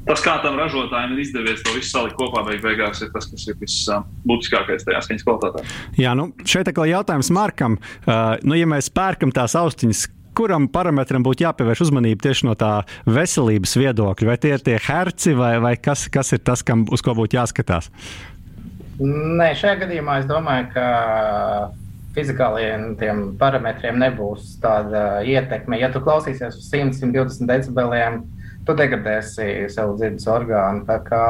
tas, 0.08 0.22
kā 0.24 0.38
tam 0.40 0.56
ražotājiem 0.58 1.14
ir 1.14 1.22
izdevies 1.24 1.62
to 1.64 1.74
visu 1.76 1.90
salikt 1.92 2.16
kopā, 2.18 2.40
beig 2.46 2.62
beigās 2.64 3.02
ir 3.04 3.10
tas, 3.12 3.28
kas 3.28 3.44
ir 3.50 3.58
visbūtiskākais 3.60 4.86
tajā 4.86 5.02
skaņas 5.04 5.26
kvalitātē. 5.26 5.64
Jā, 6.00 6.14
nu 6.18 6.30
šeit 6.48 6.70
ir 6.70 6.80
jautājums 6.94 7.28
Markam. 7.34 7.76
Uh, 8.06 8.38
nu, 8.46 8.56
ja 8.58 8.68
mēs 8.70 8.88
pērkam 8.94 9.34
tās 9.34 9.56
austiņas, 9.58 10.06
kuram 10.38 10.68
parametram 10.70 11.24
būtu 11.26 11.46
jāpievērš 11.46 11.88
uzmanība 11.88 12.28
tieši 12.28 12.46
no 12.48 12.54
tā 12.58 12.72
veselības 13.08 13.74
viedokļa? 13.80 14.30
Vai 14.30 14.38
tie 14.40 14.54
ir 14.54 14.64
tie 14.64 14.78
herci, 14.86 15.34
vai, 15.38 15.56
vai 15.62 15.74
kas, 15.80 16.06
kas 16.12 16.34
ir 16.36 16.44
tas, 16.46 16.62
kam, 16.66 16.86
uz 16.94 17.02
ko 17.04 17.16
būtu 17.18 17.40
jāskatās? 17.40 17.90
Nē, 18.98 19.52
šajā 19.58 19.76
gadījumā 19.84 20.20
es 20.22 20.26
domāju, 20.30 20.70
ka 20.74 20.86
fizikāliem 22.16 22.96
parametriem 23.38 23.98
nebūs 24.00 24.56
tāda 24.62 25.20
ietekme. 25.26 25.78
Ja 25.78 25.90
tu 25.94 26.02
klausīsies 26.02 26.56
uz 26.58 26.66
100, 26.66 26.96
120 26.98 27.50
decibeliem, 27.50 28.22
tu 28.66 28.74
degradēsi 28.78 29.68
savu 29.72 29.94
dzirdes 30.00 30.26
orgānu. 30.30 30.82
Tā 30.88 30.98
kā 31.06 31.24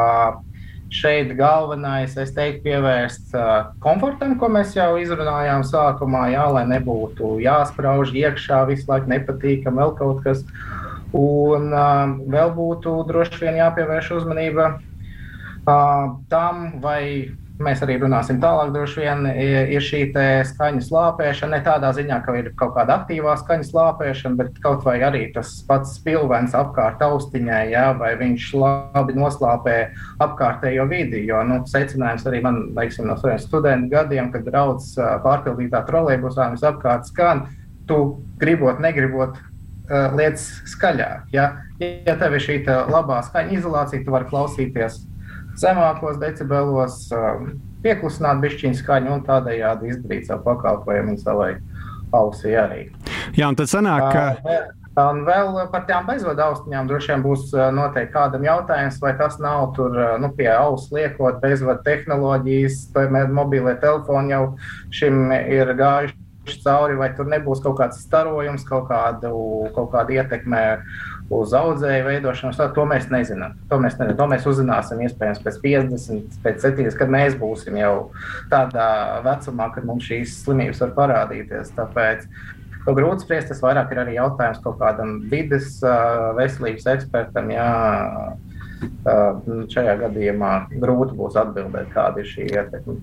šeit 0.95 1.33
galvenais, 1.37 2.15
es 2.17 2.33
teiktu, 2.37 2.63
pievērst 2.65 3.35
uh, 3.37 3.71
komfortam, 3.85 4.37
ko 4.41 4.49
mēs 4.53 4.75
jau 4.77 4.95
izrunājām 5.01 5.65
sākumā, 5.69 6.29
jā, 6.33 6.47
lai 6.55 6.65
nebūtu 6.71 7.37
jāsprauž 7.45 8.15
iekšā 8.17 8.63
visu 8.71 8.89
laiku 8.89 9.13
nepatīkam 9.13 9.81
vēl 9.81 9.95
kaut 9.99 10.23
kas. 10.25 10.45
Un 11.17 11.73
uh, 11.73 12.15
vēl 12.33 12.53
būtu 12.57 12.95
droši 13.09 13.43
vien 13.45 13.61
jāpievērš 13.61 14.15
uzmanība 14.21 14.71
uh, 14.79 16.17
tam, 16.33 16.65
vai 16.85 17.03
mēs 17.63 17.81
arī 17.83 17.97
runāsim 18.01 18.39
tālāk, 18.43 18.71
droši 18.75 19.03
vien 19.03 19.27
ir 19.31 19.83
šī 19.83 20.01
skaņas 20.49 20.91
lāpēšana. 20.95 21.57
Ne 21.57 21.61
tādā 21.67 21.91
ziņā, 21.97 22.21
ka 22.25 22.35
ir 22.39 22.53
kaut 22.59 22.77
kāda 22.77 23.01
aktīvā 23.01 23.35
skaņas 23.41 23.73
lāpēšana, 23.75 24.39
bet 24.39 24.61
kaut 24.63 24.87
vai 24.87 24.99
arī 25.07 25.25
tas 25.35 25.51
pats 25.69 25.97
spilvens 25.99 26.55
apkārt 26.59 27.03
austiņai, 27.05 27.65
ja, 27.73 27.91
vai 27.99 28.13
viņš 28.21 28.49
labi 28.63 29.19
noslāpē 29.19 29.77
apkārtējo 30.25 30.87
vidi. 30.91 31.25
Jo 31.29 31.43
nu, 31.49 31.61
secinājums 31.69 32.27
arī 32.31 32.43
man 32.47 32.63
teiksim, 32.79 33.11
no 33.11 33.19
saviem 33.19 33.43
studentu 33.43 33.93
gadiem, 33.97 34.33
kad 34.35 34.47
brauc 34.47 34.87
pārpildītā 35.27 35.85
trolēļbusā, 35.91 36.53
viņas 36.53 36.67
apkārt 36.73 37.11
skan, 37.11 37.47
tu 37.91 38.03
gribot, 38.41 38.83
negribot. 38.85 39.39
Lietas 39.89 40.43
skaļāk. 40.69 41.31
Ja, 41.33 41.47
ja 41.81 42.13
tev 42.21 42.35
ir 42.37 42.43
šī 42.45 42.59
labā 42.93 43.23
skaņa 43.25 43.55
izolācija, 43.57 44.03
tu 44.05 44.13
vari 44.13 44.29
klausīties 44.29 44.99
zemākos 45.61 46.19
decibelos, 46.23 47.05
um, 47.15 47.53
pieklusināt 47.85 48.43
bišķiņu 48.43 48.81
skaņu 48.81 49.15
un 49.17 49.25
tādējādi 49.27 49.93
izdarīt 49.93 50.29
savu 50.29 50.45
pakalpojumu 50.49 51.15
un 51.15 51.23
savai 51.23 51.53
ausī 52.15 52.57
arī. 52.59 52.89
Jā, 53.37 53.51
un 53.51 53.59
tad 53.59 53.71
sanāk, 53.71 54.11
ka. 54.13 54.59
Un 54.99 55.21
vēl 55.23 55.53
par 55.71 55.85
tām 55.87 56.09
bezvadu 56.09 56.43
austiņām 56.43 56.89
droši 56.91 57.13
vien 57.13 57.21
būs 57.23 57.53
uh, 57.55 57.69
noteikti 57.71 58.17
kādam 58.17 58.43
jautājums, 58.43 58.97
vai 58.99 59.13
tas 59.19 59.37
nav 59.39 59.69
tur 59.77 59.95
uh, 59.95 60.17
nu, 60.19 60.33
pie 60.35 60.49
auss 60.51 60.91
liekot 60.91 61.39
bezvadu 61.45 61.85
tehnoloģijas, 61.87 62.81
mobilie 63.31 63.77
telefoni 63.79 64.35
jau 64.35 64.43
šim 64.91 65.31
ir 65.39 65.71
gājuši 65.79 66.19
cauri, 66.65 66.97
vai 66.99 67.13
tur 67.15 67.29
nebūs 67.31 67.63
kaut 67.63 67.79
kāds 67.79 68.01
starojums, 68.03 68.65
kaut 68.67 68.89
kādu, 68.91 69.33
kaut 69.77 69.93
kādu 69.93 70.17
ietekmē 70.19 70.65
uz 71.31 71.53
audzēju 71.53 72.07
veidošanos, 72.07 72.61
to 72.75 72.85
mēs 72.89 73.09
nezinām. 73.13 73.57
To 73.69 73.79
mēs, 73.83 73.99
nezinām. 73.99 74.17
to 74.17 74.29
mēs 74.33 74.47
uzzināsim 74.49 75.03
iespējams 75.05 75.43
pēc 75.45 75.59
50, 75.65 76.39
pēc 76.45 76.63
70, 76.65 76.97
kad 76.99 77.13
mēs 77.13 77.37
būsim 77.41 77.77
jau 77.81 78.11
tādā 78.53 78.89
vecumā, 79.27 79.69
kad 79.75 79.89
mums 79.89 80.09
šīs 80.09 80.39
slimības 80.47 80.81
var 80.87 80.95
parādīties. 80.97 81.75
Tāpēc 81.77 82.25
to 82.87 82.97
grūti 82.97 83.27
spriest. 83.27 83.53
Tas 83.53 83.61
vairāk 83.65 83.93
ir 83.93 84.03
arī 84.05 84.17
jautājums 84.17 84.63
kaut 84.65 84.81
kādam 84.81 85.19
vidas 85.29 85.77
veselības 86.39 86.89
ekspertam. 86.95 87.53
Jā, 87.53 87.69
šajā 89.75 89.95
gadījumā 90.05 90.53
grūti 90.79 91.17
būs 91.19 91.37
atbildēt, 91.41 91.93
kāda 91.93 92.23
ir 92.23 92.33
šī 92.33 92.49
ietekme. 92.55 93.01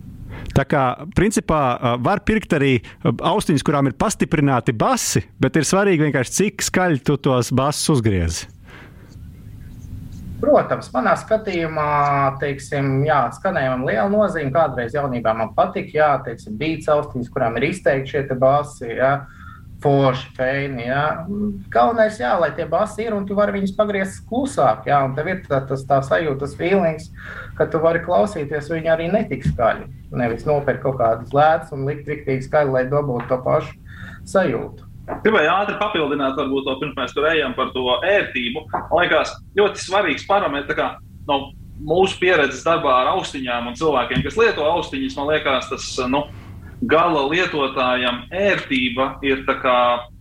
Tā 0.55 0.63
kā 0.67 0.81
principā 1.15 1.61
var 2.01 2.23
pirkt 2.25 2.55
arī 2.57 2.79
austiņas, 3.03 3.63
kurām 3.65 3.89
ir 3.89 3.95
pastiprināti 3.99 4.75
basi, 4.75 5.25
bet 5.41 5.59
ir 5.59 5.67
svarīgi 5.67 6.07
vienkārši 6.07 6.35
cik 6.39 6.65
skaļi 6.65 7.01
tu 7.05 7.17
tos 7.21 7.51
basus 7.55 7.97
uzgriezi. 7.97 8.51
Protams, 10.41 10.89
manā 10.93 11.15
skatījumā, 11.17 11.87
teiksim, 12.41 12.99
jā, 13.07 13.21
skanējumam 13.37 13.85
liela 13.87 14.09
nozīme. 14.11 14.51
Kādreiz 14.53 14.93
jaunībā 14.93 15.31
man 15.37 15.53
patika, 15.55 15.93
jā, 15.95 16.11
teiksim, 16.27 16.57
bija 16.59 16.97
austiņas, 16.97 17.31
kurām 17.33 17.55
ir 17.59 17.69
izteikti 17.71 18.17
šie 18.17 18.39
basi. 18.39 18.91
Jā 18.99 19.15
forši, 19.83 20.29
feini. 20.37 20.87
Ja. 20.87 21.25
Galvenais, 21.73 22.17
jā, 22.19 22.31
lai 22.39 22.51
tie 22.55 22.65
basi 22.69 23.05
ir 23.05 23.15
un 23.15 23.25
tu 23.27 23.37
vari 23.37 23.55
viņus 23.57 23.75
pagriezt 23.77 24.23
klusāk. 24.29 24.87
Jā, 24.89 25.01
un 25.05 25.15
tev 25.17 25.29
ir 25.31 25.43
tā, 25.45 25.61
tas 25.69 25.85
tā 25.87 25.99
sajūta, 26.05 26.41
tas 26.45 26.55
feelings, 26.59 27.11
ka 27.59 27.67
tu 27.71 27.81
vari 27.83 28.01
klausīties 28.05 28.71
viņu 28.71 28.91
arī 28.93 29.09
netik 29.13 29.45
skaļi. 29.47 29.89
Nevis 30.15 30.47
nopirkt 30.47 30.83
kaut 30.85 30.99
kādas 31.01 31.33
lētas 31.35 31.75
un 31.75 31.85
likt 31.89 32.09
riktīgi 32.09 32.47
skaļi, 32.47 32.73
lai 32.77 32.85
dabūtu 32.91 33.29
to 33.31 33.41
pašu 33.45 33.75
sajūtu. 34.31 34.89
Gribēju 35.21 35.51
ātri 35.53 35.75
papildināt, 35.77 36.33
varbūt 36.39 36.65
to 36.65 36.79
pirms 36.81 36.95
mēs 36.97 37.13
tur 37.13 37.27
ejam 37.29 37.53
par 37.57 37.69
to 37.75 37.99
ērtību. 38.09 38.65
Man 38.73 39.03
liekas, 39.03 39.35
ļoti 39.57 39.83
svarīgs 39.83 40.25
parametrs. 40.25 40.97
No 41.29 41.51
mūsu 41.85 42.17
pieredzes 42.21 42.63
darbā 42.65 42.93
ar 43.01 43.11
austiņām 43.13 43.69
un 43.69 43.77
cilvēkiem, 43.77 44.23
kas 44.25 44.37
lieto 44.39 44.65
austiņas, 44.65 45.17
man 45.19 45.29
liekas, 45.33 45.69
tas 45.69 45.87
nu, 46.09 46.23
gala 46.83 47.23
lietotājam 47.31 48.23
ērtība 48.33 49.15
ir 49.25 49.43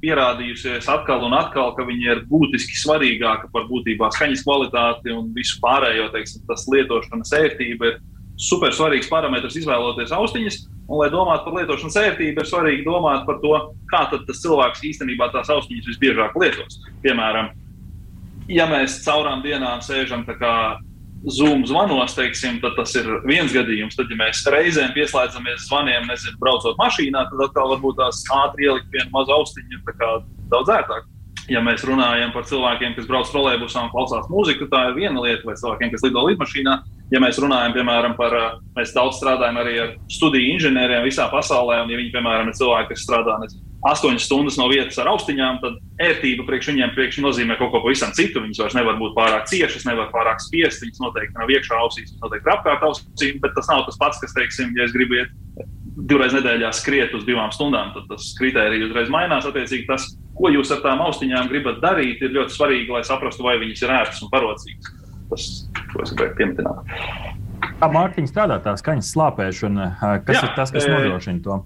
pierādījusies 0.02 0.88
atkal 0.90 1.24
un 1.26 1.34
atkal, 1.36 1.72
ka 1.74 1.86
viņa 1.86 2.12
ir 2.12 2.22
būtiski 2.30 2.78
svarīgāka 2.78 3.50
par 3.52 3.66
būtībā 3.70 4.10
skaņas 4.14 4.44
kvalitāti 4.46 5.14
un 5.14 5.32
visu 5.34 5.58
pārējo. 5.64 6.10
Teiksim, 6.14 6.44
tas 6.48 6.66
lietošanas 6.70 7.34
ērtība 7.40 7.90
ir 7.90 7.98
super 8.40 8.74
svarīgs 8.74 9.10
parametrs 9.10 9.58
izvēloties 9.60 10.14
austiņas. 10.14 10.62
Un, 10.84 10.98
lai 11.00 11.08
domātu 11.08 11.48
par 11.48 11.58
lietošanas 11.58 11.96
ērtību, 11.96 12.42
ir 12.42 12.48
svarīgi 12.48 12.84
domāt 12.84 13.24
par 13.26 13.38
to, 13.40 13.54
kā 13.88 14.04
tas 14.12 14.42
cilvēks 14.42 14.84
īstenībā 14.84 15.30
tās 15.32 15.48
austiņas 15.54 15.88
visbiežāk 15.94 16.36
lietos. 16.36 16.82
Piemēram, 17.04 17.54
ja 18.52 18.68
mēs 18.68 19.00
caurām 19.06 19.40
dienām 19.44 19.80
sēžam 19.84 20.26
Zoom 21.24 21.64
zvanos, 21.64 22.12
teiksim, 22.16 22.58
tad 22.60 22.76
tas 22.76 22.92
ir 23.00 23.08
viens 23.24 23.52
gadījums. 23.54 23.96
Tad, 23.96 24.10
ja 24.12 24.18
mēs 24.20 24.42
reizēm 24.52 24.92
pieslēdzamies 24.96 25.68
zvaniem, 25.70 26.04
nezinu, 26.10 26.36
braucot 26.42 26.76
mašīnā, 26.80 27.24
tad 27.30 27.46
atkal 27.46 27.72
varbūt 27.72 27.96
tās 28.02 28.20
ātri 28.44 28.68
ielikt 28.68 28.92
vienu 28.92 29.08
mazu 29.14 29.32
austiņu 29.38 29.80
ir 29.80 30.06
daudz 30.52 30.72
ērtāk. 30.74 31.08
Ja 31.52 31.60
mēs 31.60 31.82
runājam 31.84 32.30
par 32.32 32.46
cilvēkiem, 32.48 32.94
kas 32.96 33.08
brauc 33.08 33.28
trolēļbusā 33.28 33.82
un 33.84 33.90
klausās 33.92 34.28
mūziku, 34.32 34.68
tā 34.72 34.86
ir 34.88 34.94
viena 34.96 35.20
lieta, 35.20 35.44
vai 35.44 35.56
cilvēkiem, 35.60 35.90
kas 35.92 36.04
lido 36.06 36.22
lidmašīnā. 36.28 36.76
Ja 37.12 37.20
mēs 37.20 37.40
runājam, 37.40 37.74
piemēram, 37.76 38.14
par, 38.16 38.36
mēs 38.78 38.94
daudz 38.96 39.18
strādājam 39.20 39.60
arī 39.60 39.74
ar 39.82 39.90
studiju 40.12 40.54
inženieriem 40.54 41.04
visā 41.04 41.28
pasaulē, 41.32 41.82
un 41.84 41.92
ja 41.92 42.00
viņi, 42.00 42.14
piemēram, 42.16 42.48
ir 42.48 42.56
cilvēki, 42.56 42.94
kas 42.94 43.04
strādā 43.04 43.36
nezinu, 43.42 43.60
astoņas 43.90 44.24
stundas 44.26 44.56
no 44.60 44.66
vietas 44.70 44.98
ar 45.02 45.10
austiņām, 45.12 45.60
tad 45.62 45.78
ērtība 46.02 46.46
priekš 46.48 46.70
viņiem 46.72 46.94
priekš 46.96 47.20
nozīmē 47.24 47.58
kaut 47.60 47.72
ko 47.74 47.82
pavisam 47.84 48.14
citu. 48.16 48.42
Viņas 48.44 48.62
vairs 48.62 48.76
nevar 48.78 48.98
būt 49.00 49.14
pārāk 49.16 49.46
ciešas, 49.50 49.86
nevar 49.88 50.10
pārāk 50.14 50.40
spiest. 50.44 50.82
Viņas 50.84 51.02
noteikti 51.04 51.36
nav 51.36 51.52
iekšā 51.52 51.78
ausīs, 51.82 52.10
viņas 52.12 52.24
noteikti 52.24 52.48
ir 52.48 52.54
apkārt 52.56 52.86
ausīm, 52.88 53.40
bet 53.44 53.56
tas 53.58 53.70
nav 53.70 53.84
tas 53.88 54.00
pats, 54.00 54.20
kas, 54.22 54.34
teiksim, 54.36 54.72
ja 54.78 54.88
es 54.88 54.96
gribu 54.96 55.20
iet 55.20 55.32
divreiz 55.94 56.34
nedēļā 56.34 56.72
skriet 56.74 57.14
uz 57.14 57.22
divām 57.26 57.52
stundām, 57.54 57.92
tad 57.94 58.08
tas 58.10 58.32
kritērijs 58.38 58.88
uzreiz 58.88 59.12
mainās. 59.12 59.46
Attiecīgi, 59.48 59.86
tas, 59.90 60.08
ko 60.38 60.50
jūs 60.50 60.72
ar 60.74 60.82
tām 60.84 61.04
austiņām 61.04 61.52
gribat 61.52 61.78
darīt, 61.84 62.24
ir 62.24 62.34
ļoti 62.34 62.56
svarīgi, 62.56 62.90
lai 62.96 63.04
saprastu, 63.06 63.46
vai 63.46 63.58
viņas 63.62 63.84
ir 63.84 63.94
ērtas 64.00 64.24
un 64.24 64.32
parocīgas. 64.32 64.92
Tas, 65.30 65.46
ko 65.92 66.02
es 66.02 66.16
gribēju 66.16 66.36
pieminēt. 66.40 67.32
Kā 67.78 67.88
Mārtiņa 67.90 68.30
strādā 68.30 68.58
tā 68.64 68.74
skaņas 68.80 69.12
slāpēšana, 69.14 69.86
kas 70.26 70.36
Jā, 70.36 70.42
ir 70.48 70.52
tas, 70.58 70.72
kas 70.74 70.86
nodrošina 70.90 71.42
to? 71.44 71.62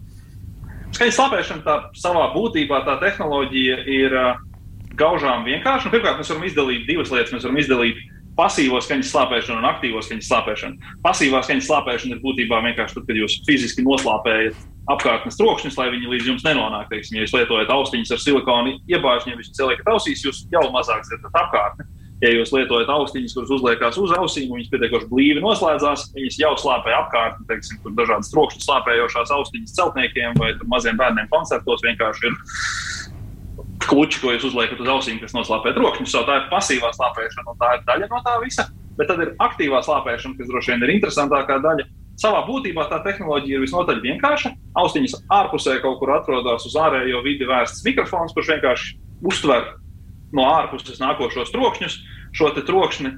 Skaņas 0.97 1.18
slāpēšana 1.18 1.64
tā 1.66 1.75
savā 1.99 2.28
būtībā, 2.33 2.80
tā 2.87 2.97
tehnoloģija 3.02 3.83
ir 3.92 4.14
uh, 4.16 4.38
gaužām 4.99 5.45
vienkārša. 5.47 5.88
Nu, 5.88 5.95
pirmkārt, 5.95 6.21
mēs 6.21 6.33
varam 6.33 6.47
izdalīt 6.49 6.88
divas 6.88 7.12
lietas. 7.14 7.35
Mēs 7.35 7.47
varam 7.47 7.61
izdalīt 7.61 8.00
pasīvo 8.38 8.78
skaņas 8.83 9.12
slāpēšanu 9.12 9.61
un 9.61 9.68
aktīvo 9.68 10.02
skaņas 10.04 10.30
slāpēšanu. 10.30 10.90
Pasīvā 11.04 11.42
skaņas 11.47 11.68
slāpēšana 11.71 12.16
ir 12.16 12.23
būtībā 12.23 12.61
vienkārši 12.66 12.99
tad, 12.99 13.07
kad 13.09 13.18
jūs 13.18 13.38
fiziski 13.49 13.85
noslāpējat 13.87 14.59
apkārtnes 14.95 15.38
trokšņus, 15.38 15.78
lai 15.78 15.88
viņi 15.95 16.12
līdz 16.14 16.30
jums 16.33 16.47
nenonāk. 16.47 16.88
Teiksim, 16.92 17.18
ja 17.18 17.26
jūs 17.26 17.35
lietojat 17.37 17.73
austiņas 17.75 18.14
ar 18.14 18.23
silikonu 18.23 18.76
iebāžņiem, 18.88 19.42
jūs 19.42 19.54
celiekat 19.59 19.90
ausīs, 19.92 20.23
jūs 20.25 20.45
jau 20.54 20.64
mazāk 20.75 21.02
dzirdat 21.07 21.42
apkārtni. 21.42 21.88
Ja 22.18 22.32
jūs 22.34 22.50
lietojat 22.50 22.88
austiņas, 22.90 23.34
kuras 23.37 23.50
uzliekas 23.54 23.98
uz 24.02 24.10
ausīm, 24.16 24.48
viņas 24.50 24.70
pietiekoši 24.72 25.06
blīvi 25.12 25.42
noslēdzās, 25.44 26.08
viņas 26.16 26.38
jau 26.40 26.50
slāpē 26.58 26.96
apkārtni, 26.96 27.46
teiksim, 27.46 27.78
kur 27.84 27.94
dažādas 27.94 28.32
trokšņu 28.32 28.64
slāpējošās 28.64 29.30
austiņas 29.37 29.76
celtniekiem 29.76 30.34
vai 30.40 30.50
maziem 30.72 30.98
bērniem 30.98 31.30
koncertos 31.30 31.84
vienkārši 31.87 32.26
ir 32.26 32.34
kluči, 33.87 34.18
ko 34.18 34.34
jūs 34.34 34.48
uzliekat 34.50 34.82
uz 34.82 34.90
ausīm, 34.96 35.22
kas 35.22 35.37
noslēpē 35.37 35.76
trokšņus. 35.78 36.10
So 36.10 36.25
tā 36.26 36.42
ir 36.42 36.50
pasīvā 36.50 36.90
slāpēšana, 36.96 37.54
un 37.54 37.62
tā 37.62 37.70
ir 37.76 37.87
daļa 37.87 38.10
no 38.10 38.20
tā 38.26 38.34
visa. 38.42 38.66
Bet 38.98 39.12
tad 39.12 39.22
ir 39.22 39.34
aktīvā 39.38 39.80
slāpēšana, 39.87 40.34
kas 40.40 40.50
droši 40.50 40.75
vien 40.75 40.84
ir 40.84 40.94
interesantākā 40.98 41.60
daļa. 41.62 41.87
Savā 42.18 42.42
būtībā 42.48 42.88
tā 42.90 42.98
tehnoloģija 43.04 43.60
ir 43.60 43.62
visnotaļ 43.62 44.00
vienkārša. 44.02 44.50
Austiņas 44.82 45.20
ārpusē 45.38 45.76
kaut 45.84 46.00
kur 46.00 46.16
atrodas 46.16 46.66
uz 46.66 46.75
ārējo 46.75 47.22
vidi 47.22 47.46
vērsts 47.46 47.84
mikrofons, 47.87 48.34
kurš 48.34 48.56
vienkārši 48.56 48.96
uztver 49.30 49.68
no 50.37 50.49
ārpuses 50.49 51.00
nākošos 51.02 51.52
trokšņus. 51.54 51.99
Šo 52.37 52.50
trokšņu 52.56 53.12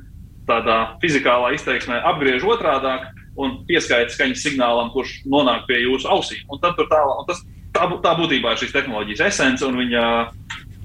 tādā 0.50 0.78
fizikālā 1.02 1.54
izteiksmē 1.56 2.00
apgriež 2.10 2.44
otrādi 2.46 2.92
un 3.40 3.60
pieskaita 3.68 4.12
skaņas 4.12 4.44
signālam, 4.44 4.90
kurš 4.94 5.20
nonāk 5.30 5.66
pie 5.68 5.82
jūsu 5.84 6.08
ausīm. 6.10 6.44
Un 6.50 6.60
tad 6.62 6.76
tur 6.78 6.88
tālāk, 6.90 7.24
tas, 7.28 7.42
tā, 7.76 7.86
tā 8.04 8.14
būtībā 8.18 8.54
ir 8.54 8.62
šīs 8.62 8.74
tehnoloģijas 8.74 9.26
esence, 9.28 9.66
un 9.66 9.78
viņa 9.80 10.04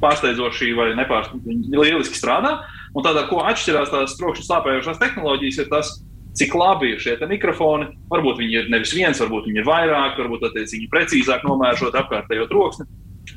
pārsteidzoši 0.02 0.74
vai 0.78 0.90
nepārsteidzoši 1.00 1.72
lieliski 1.74 2.20
strādā. 2.20 2.58
Un 2.96 3.04
tādā, 3.04 3.26
ko 3.30 3.42
atšķirās 3.44 3.92
tās 3.92 4.18
trokšņa 4.20 4.46
slāpējošās 4.48 5.02
tehnoloģijas, 5.02 5.62
ir 5.64 5.72
tas, 5.72 5.96
cik 6.36 6.56
labi 6.56 6.94
ir 6.94 7.02
šie 7.02 7.16
mikrofoni. 7.30 7.90
Varbūt 8.12 8.40
viņi 8.44 8.60
ir 8.60 8.70
nevis 8.72 8.94
viens, 8.96 9.20
varbūt 9.24 9.50
viņi 9.50 9.62
ir 9.62 9.68
vairāk, 9.68 10.20
varbūt 10.20 10.50
attiecīgi 10.50 10.92
precīzāk 10.92 11.46
nomēršot 11.48 11.96
apkārtējo 12.04 12.48
troksni. 12.52 12.88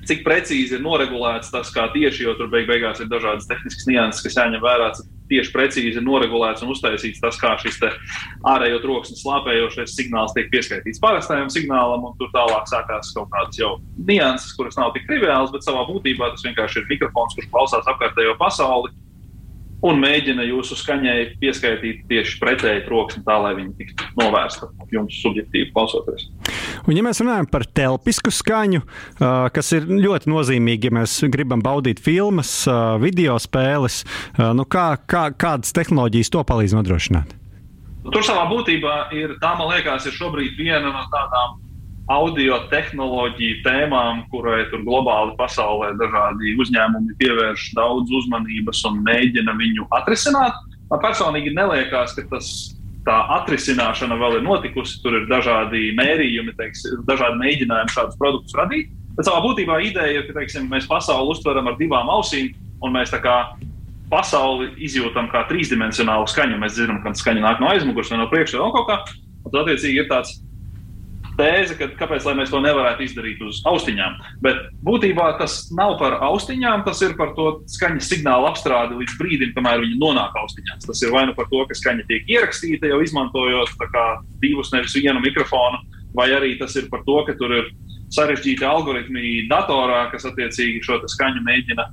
Cik 0.08 0.24
precīzi 0.24 0.76
ir 0.76 0.82
noregulēts 0.84 1.52
tas, 1.52 1.70
kā 1.72 1.86
tieši, 1.92 2.24
jo 2.26 2.34
tur 2.38 2.50
beig 2.52 2.68
beigās 2.68 3.00
ir 3.02 3.08
dažādas 3.10 3.48
tehniskas 3.48 3.88
nianses, 3.88 4.24
kas 4.24 4.36
jāņem 4.40 4.62
vērā. 4.64 4.90
Tieši 5.28 5.52
precīzi 5.52 6.00
ir 6.00 6.04
noregulēts 6.06 6.64
un 6.64 6.72
uztaisīts 6.72 7.20
tas, 7.20 7.36
kā 7.40 7.50
šis 7.60 7.76
ārējo 8.48 8.78
troksni 8.80 9.18
slāpējošais 9.20 9.96
signāls 9.98 10.32
tiek 10.36 10.48
pieskaitīts 10.52 11.02
parastajam 11.02 11.50
signālam, 11.52 12.06
un 12.08 12.14
tur 12.20 12.32
tālāk 12.32 12.64
sākās 12.70 13.12
kaut 13.16 13.28
kādas 13.34 13.60
jau 13.60 13.74
nianses, 14.08 14.54
kuras 14.56 14.80
nav 14.80 14.94
tik 14.96 15.04
triviālas, 15.10 15.52
bet 15.52 15.68
savā 15.68 15.84
būtībā 15.90 16.32
tas 16.32 16.46
vienkārši 16.48 16.80
ir 16.80 16.88
mikrofons, 16.94 17.36
kurš 17.36 17.52
klausās 17.52 17.92
apkārtējo 17.92 18.38
pasauli 18.40 18.94
un 19.86 20.00
mēģina 20.02 20.46
jūsu 20.48 20.78
skaņai 20.78 21.18
pieskaitīt 21.42 22.06
tieši 22.10 22.38
pretēji 22.42 22.84
troksni, 22.88 23.24
tā 23.26 23.36
lai 23.42 23.54
viņi 23.58 23.76
tiktu 23.78 24.08
novērsta 24.18 24.70
jums 24.94 25.20
subjektīvi 25.22 25.70
klausoties. 25.74 26.26
Un, 26.88 26.96
ja 26.96 27.04
mēs 27.04 27.20
runājam 27.20 27.44
par 27.52 27.66
telpisku 27.76 28.32
skaņu, 28.32 28.80
kas 29.52 29.72
ir 29.76 29.84
ļoti 29.92 30.30
nozīmīgi, 30.32 30.88
ja 30.88 30.96
mēs 30.96 31.18
gribam 31.28 31.60
baudīt 31.60 32.00
filmas, 32.00 32.62
video 33.02 33.36
spēles, 33.42 34.00
nu 34.56 34.64
kā, 34.64 34.94
kā, 35.04 35.26
kādas 35.36 35.76
tehnoloģijas 35.76 36.32
to 36.32 36.44
palīdz 36.48 36.78
nodrošināt? 36.78 37.34
Tur 38.08 38.24
savā 38.24 38.46
būtībā 38.48 38.94
ir 39.12 39.36
tā, 39.42 39.52
man 39.58 39.68
liekas, 39.74 40.06
ir 40.08 40.16
šobrīd 40.16 40.56
viena 40.56 40.88
no 40.88 41.04
tādām 41.12 41.58
audio 42.08 42.62
tehnoloģiju 42.72 43.60
tēmām, 43.66 44.24
kurai 44.32 44.62
tur 44.70 44.80
globāli 44.86 45.34
pasaulē 45.36 45.90
dažādi 46.00 46.54
uzņēmumi 46.56 47.18
pievērš 47.20 47.68
daudz 47.76 48.14
uzmanības 48.22 48.80
un 48.88 49.02
mēģina 49.04 49.52
viņu 49.60 49.84
atrisināt. 50.00 50.56
Man 50.88 51.02
personīgi 51.04 51.52
neliekas, 51.52 52.16
ka 52.16 52.24
tas 52.32 52.48
tā 53.06 53.16
atrisināšana 53.38 54.18
vēl 54.20 54.38
ir 54.38 54.46
notikusi. 54.46 54.98
Tur 55.02 55.20
ir 55.20 55.28
dažādi 55.30 55.92
mērījumi, 55.98 56.54
teiks, 56.58 56.84
dažādi 57.08 57.40
mēģinājumi 57.42 57.94
šādus 57.94 58.18
produktus 58.20 58.56
radīt. 58.58 58.90
Bet 59.18 59.26
savā 59.26 59.42
būtībā 59.42 59.80
ideja 59.82 60.20
ir, 60.20 60.26
ka 60.28 60.36
teiksim, 60.38 60.68
mēs 60.70 60.86
pasauli 60.90 61.32
uztveram 61.34 61.70
ar 61.70 61.78
divām 61.78 62.10
ausīm, 62.14 62.52
un 62.84 62.94
mēs 62.94 63.10
tā 63.14 63.18
kā 63.22 63.38
pasauli 64.12 64.70
izjūtam 64.86 65.28
kā 65.32 65.44
trīsdimensionālu 65.48 66.28
skaņu. 66.30 66.60
Mēs 66.62 66.76
zinām, 66.78 67.00
ka 67.04 67.14
skaņa 67.18 67.44
nāk 67.44 67.62
no 67.62 67.72
aizmugures 67.72 68.12
no 68.14 68.28
priekšā 68.30 68.60
vai 68.62 68.70
kaut 68.76 68.86
kā. 68.90 69.00
Un 69.44 69.50
tad, 69.50 69.64
attiecīgi, 69.64 70.04
ir 70.04 70.08
tāds 70.10 70.38
tēze, 71.38 71.76
ka 71.78 71.88
kāpēc 71.98 72.26
mēs 72.36 72.52
to 72.52 72.60
nevarētu 72.62 73.04
izdarīt 73.06 73.42
uz 73.46 73.60
austiņām. 73.68 74.16
Bet 74.44 74.60
būtībā 74.86 75.30
tas 75.40 75.60
nav 75.74 75.96
par 76.00 76.18
austiņām, 76.26 76.84
tas 76.86 77.02
ir 77.06 77.14
par 77.18 77.34
to 77.38 77.50
skaņas 77.70 78.10
signālu 78.10 78.48
apstrādi 78.50 78.98
līdz 78.98 79.18
brīdim, 79.20 79.54
kamēr 79.56 79.84
viņi 79.84 80.00
nonāk 80.02 80.36
austiņās. 80.42 80.86
Tas 80.88 81.04
ir 81.04 81.14
vai 81.14 81.26
nu 81.28 81.36
par 81.38 81.50
to, 81.52 81.62
ka 81.68 81.78
skaņa 81.78 82.08
tiek 82.10 82.32
ierakstīta 82.34 82.90
jau 82.90 83.02
izmantojot 83.04 83.74
divus, 84.42 84.72
nevis 84.74 84.96
vienu 84.98 85.22
mikrofonu, 85.24 85.80
vai 86.16 86.30
arī 86.34 86.56
tas 86.58 86.74
ir 86.76 86.90
par 86.90 87.04
to, 87.06 87.22
ka 87.26 87.36
tur 87.38 87.54
ir 87.60 87.70
sarežģīti 88.14 88.64
algoritmi 88.64 89.48
datorā, 89.50 90.08
kas 90.12 90.26
attiecīgi 90.28 90.82
šo 90.84 91.00
skaņu 91.12 91.44
mēģina 91.44 91.86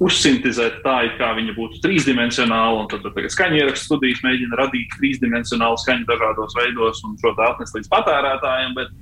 uzsintēzēt 0.00 0.80
tā, 0.84 0.96
it 1.08 1.18
kā 1.20 1.30
viņa 1.36 1.54
būtu 1.56 1.80
trīsdimensionāla. 1.84 2.86
Tad, 2.90 3.04
tad 3.04 3.28
skaņu 3.34 3.60
ierakstu 3.60 3.90
studijas 3.90 4.22
mēģina 4.24 4.58
radīt 4.62 4.96
trīsdimensionālu 4.96 5.80
skaņu 5.82 6.08
dažādos 6.08 6.56
veidos 6.56 7.02
un 7.06 7.18
šo 7.20 7.34
atnest 7.46 7.76
līdz 7.76 7.90
patērētājiem. 7.92 8.76
Bet 8.78 8.94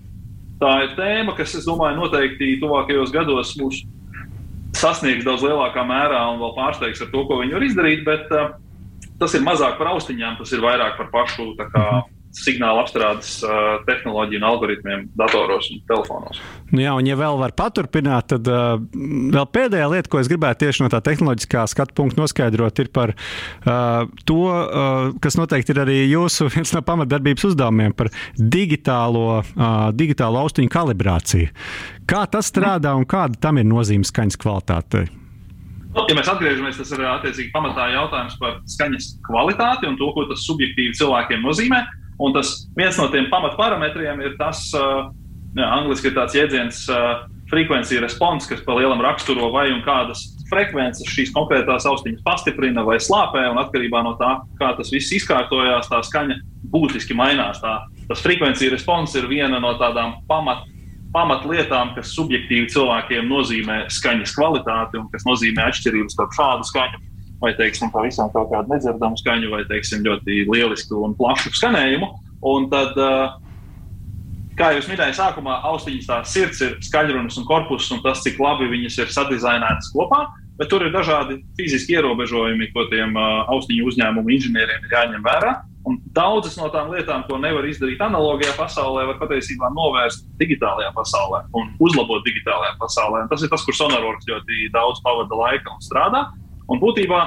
tā 0.63 0.75
ir 0.87 0.97
tēma, 0.99 1.37
kas, 1.39 1.55
es 1.59 1.69
domāju, 1.69 2.01
noteikti 2.03 2.57
tuvākajos 2.63 3.15
gados 3.15 3.55
mūs 3.61 3.85
sasniegs 4.79 5.27
daudz 5.27 5.47
lielākā 5.47 5.85
mērā 5.87 6.21
un 6.33 6.43
vēl 6.43 6.55
pārsteigs 6.59 7.03
ar 7.05 7.13
to, 7.15 7.25
ko 7.29 7.41
viņi 7.43 7.57
var 7.57 7.67
izdarīt. 7.69 8.05
Bet 8.07 8.35
uh, 8.35 8.53
tas 9.23 9.39
ir 9.39 9.47
mazāk 9.47 9.79
par 9.79 9.95
austiņām, 9.95 10.39
tas 10.43 10.55
ir 10.55 10.65
vairāk 10.67 10.99
par 10.99 11.13
pašu 11.15 11.53
kā, 11.63 11.87
signāla 12.35 12.83
apstrādes 12.85 13.39
uh, 13.47 13.79
tehnoloģiju 13.89 14.41
un 14.41 14.47
algoritmiem 14.49 15.05
datoros 15.19 15.71
un 15.73 15.81
telefonos. 15.89 16.41
Nu 16.73 16.83
jā, 16.83 16.93
un 16.99 17.09
ja 17.09 17.17
vēl 17.19 17.39
var 17.41 17.55
paturpināt, 17.57 18.29
tad 18.35 18.49
uh, 18.53 18.77
vēl 19.33 19.47
pēdējā 19.55 19.89
lieta, 19.93 20.13
ko 20.13 20.21
es 20.21 20.31
gribētu 20.31 20.67
tieši 20.67 20.85
no 20.85 20.91
tā 20.93 21.01
tehnoloģiskā 21.05 21.65
skatu 21.73 21.97
punkta 21.99 22.23
noskaidrot, 22.23 22.83
ir 22.85 22.91
par 22.95 23.15
uh, 23.15 24.05
to, 24.29 24.41
uh, 24.49 25.13
kas 25.25 25.39
noteikti 25.41 25.75
ir 25.75 25.83
arī 25.87 26.01
jūsu 26.07 26.49
viens 26.55 26.75
no 26.77 26.85
pamatdarbības 26.85 27.49
uzdevumiem 27.53 27.97
par 27.97 28.13
digitālo, 28.37 29.41
uh, 29.41 29.79
digitālo 29.97 30.45
austiņu 30.45 30.73
kalibrāciju. 30.75 31.55
Kā 32.09 32.27
tas 32.31 32.53
strādā 32.53 32.95
un 32.97 33.09
kāda 33.09 33.41
tam 33.49 33.61
ir 33.61 33.69
nozīme 33.69 34.07
skaņas 34.09 34.41
kvalitātei? 34.41 35.09
Nu, 35.89 36.05
ja 36.05 36.15
mēs 36.15 36.29
atgriežamies, 36.31 36.77
tas 36.79 36.91
ir 36.93 37.01
attiecīgi 37.09 37.51
pamatā 37.55 37.89
jautājums 37.95 38.37
par 38.39 38.59
skaņas 38.69 39.07
kvalitāti 39.25 39.89
un 39.89 39.97
to, 39.99 40.11
ko 40.15 40.27
tas 40.29 40.45
subjektīvi 40.45 40.95
cilvēkiem 40.99 41.41
nozīmē. 41.43 41.81
Un 42.19 42.35
tas 42.35 42.55
viens 42.77 42.97
no 42.99 43.07
tiem 43.13 43.29
pamatparametriem 43.31 44.23
ir 44.27 44.39
tas, 44.41 44.65
jā, 44.75 45.67
angliski 45.67 46.11
ir 46.11 46.17
tāds 46.17 46.35
jēdziens, 46.35 46.85
frekvencija 47.49 48.03
response, 48.03 48.49
kas 48.49 48.61
pa 48.65 48.77
lielam 48.77 49.01
raksturo 49.01 49.49
vai 49.55 49.71
un 49.73 49.81
kādas 49.87 50.27
frekvences 50.51 51.09
šīs 51.09 51.33
konkrētās 51.37 51.87
austiņas 51.89 52.25
pastiprina 52.25 52.85
vai 52.85 52.99
slāpē, 53.01 53.47
un 53.53 53.61
atkarībā 53.63 54.03
no 54.05 54.15
tā, 54.21 54.35
kā 54.61 54.73
tas 54.77 54.93
viss 54.93 55.15
izkārtojās, 55.17 55.89
tā 55.89 56.03
skaņa 56.05 56.39
būtiski 56.73 57.17
mainās. 57.17 57.63
Tā, 57.63 57.79
tas 58.09 58.25
frekvencija 58.25 58.73
response 58.75 59.17
ir 59.19 59.29
viena 59.31 59.61
no 59.65 59.75
tādām 59.81 60.19
pamat, 60.29 60.67
pamatlietām, 61.15 61.95
kas 61.97 62.13
subjektīvi 62.17 62.69
cilvēkiem 62.73 63.29
nozīmē 63.31 63.85
skaņas 63.93 64.35
kvalitāti 64.37 65.01
un 65.01 65.09
kas 65.13 65.25
nozīmē 65.29 65.71
atšķirības 65.71 66.19
starp 66.19 66.37
šādu 66.37 66.69
skaņu 66.69 67.05
vai 67.43 67.53
teiksim, 67.59 67.93
pavisam 67.95 68.31
kaut 68.35 68.51
kādu 68.53 68.75
nedzirdamu 68.75 69.19
skaņu, 69.21 69.53
vai 69.53 69.63
teiksim, 69.69 70.03
ļoti 70.07 70.43
lielisku 70.51 71.05
un 71.07 71.15
plašu 71.19 71.53
skanējumu. 71.59 72.11
Un 72.49 72.67
tad, 72.71 72.99
kā 74.59 74.73
jau 74.75 74.83
minēju, 74.91 75.17
sākumā 75.19 75.61
austiņas 75.71 76.11
tā 76.11 76.19
sirds 76.27 76.63
ir 76.67 76.77
skaļrunis 76.87 77.39
un 77.41 77.47
korpus, 77.49 77.89
un 77.95 78.03
tas, 78.05 78.23
cik 78.27 78.41
labi 78.43 78.71
viņas 78.75 79.01
ir 79.03 79.15
sadizainētas 79.15 79.91
kopā. 79.95 80.27
Bet 80.59 80.73
tur 80.73 80.83
ir 80.83 80.91
dažādi 80.91 81.39
fiziski 81.55 81.95
ierobežojumi, 81.95 82.73
ko 82.75 82.89
tiem 82.91 83.15
uh, 83.15 83.45
austiņu 83.55 83.85
uzņēmumu 83.93 84.33
inženieriem 84.35 84.89
ir 84.89 84.95
jāņem 84.97 85.23
vērā. 85.23 85.53
Un 85.87 86.01
daudzas 86.13 86.57
no 86.59 86.67
tām 86.75 86.91
lietām, 86.91 87.23
ko 87.29 87.39
nevar 87.41 87.65
izdarīt 87.65 88.03
analogajā 88.03 88.51
pasaulē, 88.59 89.07
var 89.13 89.21
patiesībā 89.23 89.71
novērst 89.77 90.27
digitālajā 90.41 90.91
pasaulē 90.97 91.45
un 91.57 91.71
uzlabot 91.87 92.27
digitālajā 92.27 92.75
pasaulē. 92.83 93.23
Un 93.25 93.31
tas 93.31 93.45
ir 93.47 93.53
tas, 93.53 93.63
kur 93.65 93.79
Sonarworks 93.79 94.27
ļoti 94.29 94.67
daudz 94.75 95.01
pavada 95.07 95.39
laika 95.39 95.73
un 95.73 95.81
strādā. 95.87 96.27
Un 96.69 96.81
būtībā 96.83 97.21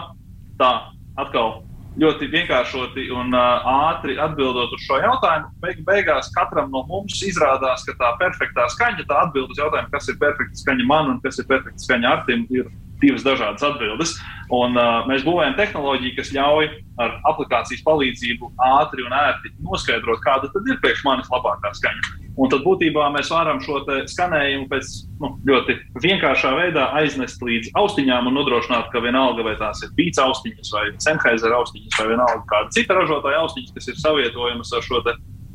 tā 0.61 0.71
atkal 1.19 1.61
ļoti 1.99 2.29
vienkāršoti 2.31 3.09
un 3.11 3.33
uh, 3.35 3.65
ātri 3.89 4.15
atbildot 4.21 4.71
uz 4.75 4.83
šo 4.85 5.01
jautājumu, 5.01 5.49
beig 5.63 5.81
beigās 5.87 6.29
katram 6.35 6.69
no 6.71 6.85
mums 6.87 7.17
izrādās, 7.27 7.83
ka 7.87 7.97
tā 7.99 8.13
perfektā 8.21 8.69
skaņa, 8.71 9.07
tā 9.09 9.17
atbild 9.25 9.51
uz 9.51 9.59
jautājumu, 9.59 9.91
kas 9.91 10.07
ir 10.07 10.19
perfekta 10.21 10.61
skaņa 10.61 10.87
man 10.87 11.11
un 11.15 11.19
kas 11.25 11.41
ir 11.41 11.49
perfekta 11.51 11.83
skaņa 11.83 12.13
Artim, 12.13 12.45
ir 12.53 12.71
divas 13.01 13.25
dažādas 13.25 13.65
atbildes. 13.65 14.15
Un, 14.53 14.77
uh, 14.77 15.03
mēs 15.09 15.25
būvējam 15.27 15.57
tehnoloģiju, 15.59 16.15
kas 16.21 16.31
ļauj 16.37 16.71
ar 17.01 17.19
aplikācijas 17.33 17.83
palīdzību 17.87 18.53
ātri 18.71 19.07
un 19.07 19.15
ērti 19.25 19.55
noskaidrot, 19.65 20.23
kāda 20.23 20.51
tad 20.53 20.71
ir 20.71 20.79
priekš 20.85 21.03
manis 21.07 21.31
labākā 21.33 21.73
skaņa. 21.81 22.20
Un 22.39 22.51
tad 22.51 22.63
būtībā 22.63 23.09
mēs 23.11 23.31
varam 23.31 23.59
šo 23.63 23.81
skanējumu 24.07 24.69
pēc 24.71 24.91
nu, 25.19 25.33
ļoti 25.49 25.75
vienkāršā 26.03 26.53
veidā 26.55 26.87
aiznest 27.01 27.43
līdz 27.43 27.73
austiņām 27.81 28.29
un 28.29 28.37
nodrošināt, 28.39 28.87
ka 28.93 29.03
vienalga 29.03 29.43
vai 29.49 29.57
tās 29.59 29.83
ir 29.83 29.91
pīcis 29.97 30.23
austiņas, 30.23 30.71
vai 30.75 30.85
Sennheiser 31.03 31.55
austiņas, 31.57 31.99
vai 31.99 32.07
vienalga 32.13 32.47
kāda 32.53 32.75
cita 32.77 32.97
ražotāja 32.97 33.43
austiņas, 33.43 33.75
kas 33.75 33.91
ir 33.91 33.99
savietojamas 33.99 34.71
ar 34.77 34.87
šo 34.87 35.03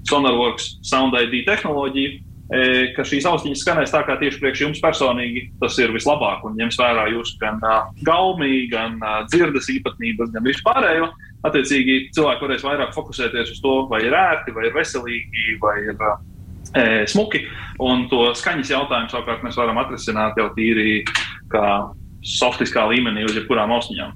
Sonarworks 0.07 0.77
Sound 0.87 1.17
ID 1.19 1.41
tehnoloģiju, 1.49 2.21
e, 2.55 2.61
ka 2.95 3.03
šīs 3.09 3.25
austiņas 3.27 3.65
skanēs 3.65 3.95
tā, 3.95 4.05
kā 4.07 4.15
tieši 4.21 4.39
priekš 4.43 4.63
jums 4.63 4.83
personīgi 4.85 5.49
tas 5.63 5.81
ir 5.83 5.91
vislabāk 5.97 6.45
un 6.47 6.55
ņems 6.61 6.79
vērā 6.79 7.09
jūsu 7.17 7.41
gan 7.41 7.59
uh, 7.65 7.89
gaumi, 8.07 8.69
gan 8.71 9.01
uh, 9.01 9.25
dzirdes 9.33 9.67
īpatnības, 9.73 10.31
gan 10.37 10.47
vispārējo. 10.47 11.11
Attiecīgi, 11.47 12.13
cilvēki 12.15 12.47
varēs 12.47 12.65
vairāk 12.69 12.95
fokusēties 12.95 13.51
uz 13.57 13.59
to, 13.65 13.75
vai 13.91 14.05
ir 14.07 14.15
ērti, 14.15 14.55
vai 14.55 14.69
ir 14.69 14.79
veselīgi, 14.79 15.59
vai 15.63 15.75
ir 15.89 15.99
uh, 15.99 16.15
smuki. 17.09 17.45
Un 17.83 18.07
to 18.11 18.31
skaņas 18.37 18.73
jautājumu 18.73 19.13
savukārt 19.13 19.45
mēs 19.45 19.57
varam 19.61 19.81
atrisināt 19.83 20.39
jau 20.41 20.51
tīri 20.57 21.03
kā 21.53 21.67
softiskā 22.27 22.87
līmenī 22.91 23.27
uz 23.29 23.37
jebkurām 23.37 23.75
austiņām. 23.77 24.15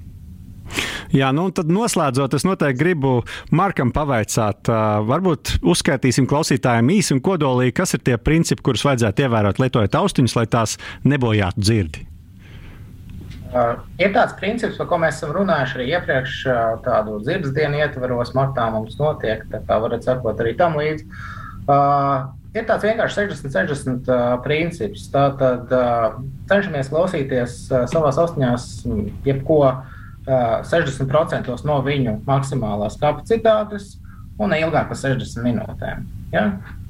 Jā, 1.11 1.27
nu 1.35 1.49
tad 1.51 1.67
noslēdzot, 1.71 2.37
es 2.37 2.45
noteikti 2.47 2.79
gribu 2.79 3.17
Markam 3.51 3.89
pavaicāt, 3.91 4.69
uh, 4.71 5.01
varbūt 5.03 5.57
uzskaitīsim 5.67 6.27
klausītājiem 6.29 6.93
īsi 6.95 7.17
un 7.17 7.19
kodolīgi, 7.23 7.75
kas 7.81 7.97
ir 7.97 8.03
tie 8.07 8.15
principi, 8.15 8.63
kurus 8.63 8.85
vajadzētu 8.87 9.25
ievērot 9.25 9.59
lietojot 9.59 9.97
austiņas, 9.99 10.37
lai 10.39 10.45
tās 10.53 10.77
nebojātu 11.03 11.65
dzirdi. 11.65 12.05
Uh, 13.51 13.81
ir 13.99 14.13
tāds 14.15 14.37
princips, 14.39 14.77
par 14.79 14.87
ko 14.87 15.01
mēs 15.03 15.17
esam 15.19 15.33
runājuši 15.35 15.75
arī 15.75 15.89
iepriekš, 15.97 16.37
uh, 16.47 16.59
tādu 16.85 17.17
dzirdes 17.25 17.51
dienu 17.57 17.81
ietvaros, 17.83 18.31
martā 18.37 18.69
mums 18.71 18.95
notiek, 19.01 19.43
tā 19.51 19.59
kā 19.67 19.81
varat 19.83 20.07
sekot 20.07 20.39
arī 20.39 20.55
tam 20.55 20.79
līdzi. 20.79 21.09
Uh, 21.67 22.31
ir 22.55 22.67
tāds 22.67 22.85
vienkārši 22.85 23.27
60-60 23.29 24.11
uh, 24.11 24.35
princips. 24.43 25.07
Tātad 25.13 25.71
uh, 25.75 26.19
cenšamies 26.51 26.91
klausīties 26.91 27.57
uh, 27.71 27.85
savās 27.91 28.19
austiņās, 28.21 28.67
jebko 29.27 29.61
uh, 29.63 29.79
60% 30.67 31.65
no 31.67 31.79
viņu 31.85 32.19
maksimālās 32.27 32.99
kapacitātes 33.01 33.95
un 34.41 34.53
ne 34.53 34.61
ilgāk 34.61 34.91
par 34.91 34.99
60 34.99 35.43
minūtēm. 35.45 36.05
Ja? 36.35 36.45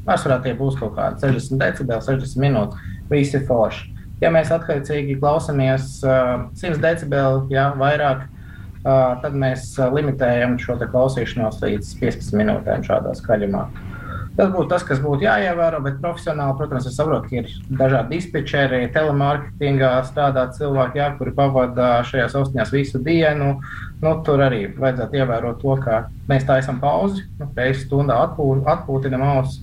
Pārsvarā 0.05 0.39
tie 0.41 0.55
būs 0.57 0.79
kaut 0.79 0.95
kādi 0.97 1.21
60 1.21 1.61
decibeli, 1.61 2.01
60 2.01 2.41
minūtes. 2.41 2.91
Visi 3.11 3.41
forši. 3.45 3.89
Ja 4.21 4.29
mēs 4.33 4.51
attiecīgi 4.53 5.19
klausāmies 5.21 5.97
uh, 6.05 6.47
100 6.57 6.81
decibeli, 6.81 7.47
ja 7.53 7.69
vairāk, 7.77 8.25
uh, 8.25 9.21
tad 9.21 9.37
mēs 9.37 9.73
limitējam 9.93 10.57
šo 10.61 10.79
klausīšanos 10.81 11.61
līdz 11.65 11.95
15 12.01 12.37
minūtēm 12.41 12.85
šādā 12.87 13.13
skaļumā. 13.17 13.65
Uh, 13.67 13.90
Tas 14.37 14.47
būtu 14.47 14.69
tas, 14.71 14.83
kas 14.87 15.01
būtu 15.03 15.25
jāievēro, 15.25 15.81
bet 15.83 15.97
profesionāli, 15.99 16.55
protams, 16.59 16.85
es 16.87 16.95
saprotu, 16.95 17.27
ka 17.27 17.41
ir 17.41 17.49
dažādi 17.81 18.15
dispečeri, 18.15 18.85
telemārketingā 18.95 19.89
strādā 20.07 20.45
cilvēki, 20.55 21.01
jā, 21.01 21.09
kuri 21.17 21.33
pavada 21.35 21.89
šajās 22.07 22.37
austiņās 22.39 22.71
visu 22.71 23.01
dienu. 23.03 23.57
Nu, 24.01 24.13
tur 24.25 24.43
arī 24.47 24.63
vajadzētu 24.77 25.19
ievērot 25.19 25.59
to, 25.61 25.75
ka 25.83 26.05
mēs 26.31 26.47
taisām 26.47 26.79
pauzi, 26.83 27.25
nu, 27.41 27.49
reizes 27.57 27.83
stundā 27.89 28.21
atpū, 28.29 28.53
atpūtinam 28.71 29.25
ausis. 29.33 29.59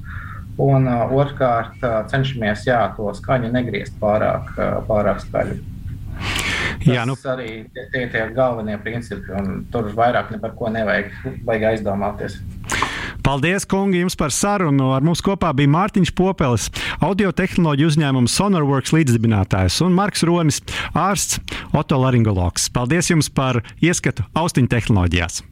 Un 0.59 0.89
uh, 0.91 1.07
otrkārt, 1.15 1.79
uh, 1.87 2.01
cenšamies 2.11 2.65
jā, 2.67 2.81
to 2.97 3.13
skaņu 3.15 3.53
negriezt 3.55 3.95
pārāk, 4.03 4.51
uh, 4.59 4.81
pārāk 4.89 5.23
skaļi. 5.23 5.61
Tas 6.19 6.95
Jā, 6.95 7.05
nu... 7.07 7.15
arī 7.31 7.53
tie 7.75 8.03
ir 8.05 8.11
tie 8.13 8.25
galvenie 8.35 8.77
principi, 8.83 9.31
un 9.39 9.65
tur 9.73 9.91
vairāk 9.95 10.35
par 10.43 10.55
ko 10.59 10.71
nevajag, 10.75 11.15
vajag 11.47 11.67
aizdomāties. 11.73 12.39
Paldies, 13.29 13.67
kungi, 13.69 13.99
jums 14.01 14.15
par 14.17 14.33
sarunu. 14.33 14.87
Ar 14.97 15.05
mums 15.05 15.21
kopā 15.21 15.51
bija 15.53 15.69
Mārtiņš 15.69 16.15
Popelis, 16.17 16.71
audio 17.05 17.29
tehnoloģiju 17.37 17.91
uzņēmuma 17.93 18.33
Sonarworks 18.33 18.95
līdzdibinātājs 18.97 19.83
un 19.85 19.93
Marks 19.93 20.25
Ronis, 20.25 20.63
ārsts, 20.97 21.37
otolaringologs. 21.77 22.71
Paldies 22.73 23.13
jums 23.13 23.29
par 23.29 23.61
ieskatu 23.85 24.25
austiņu 24.33 24.73
tehnoloģijās! 24.73 25.43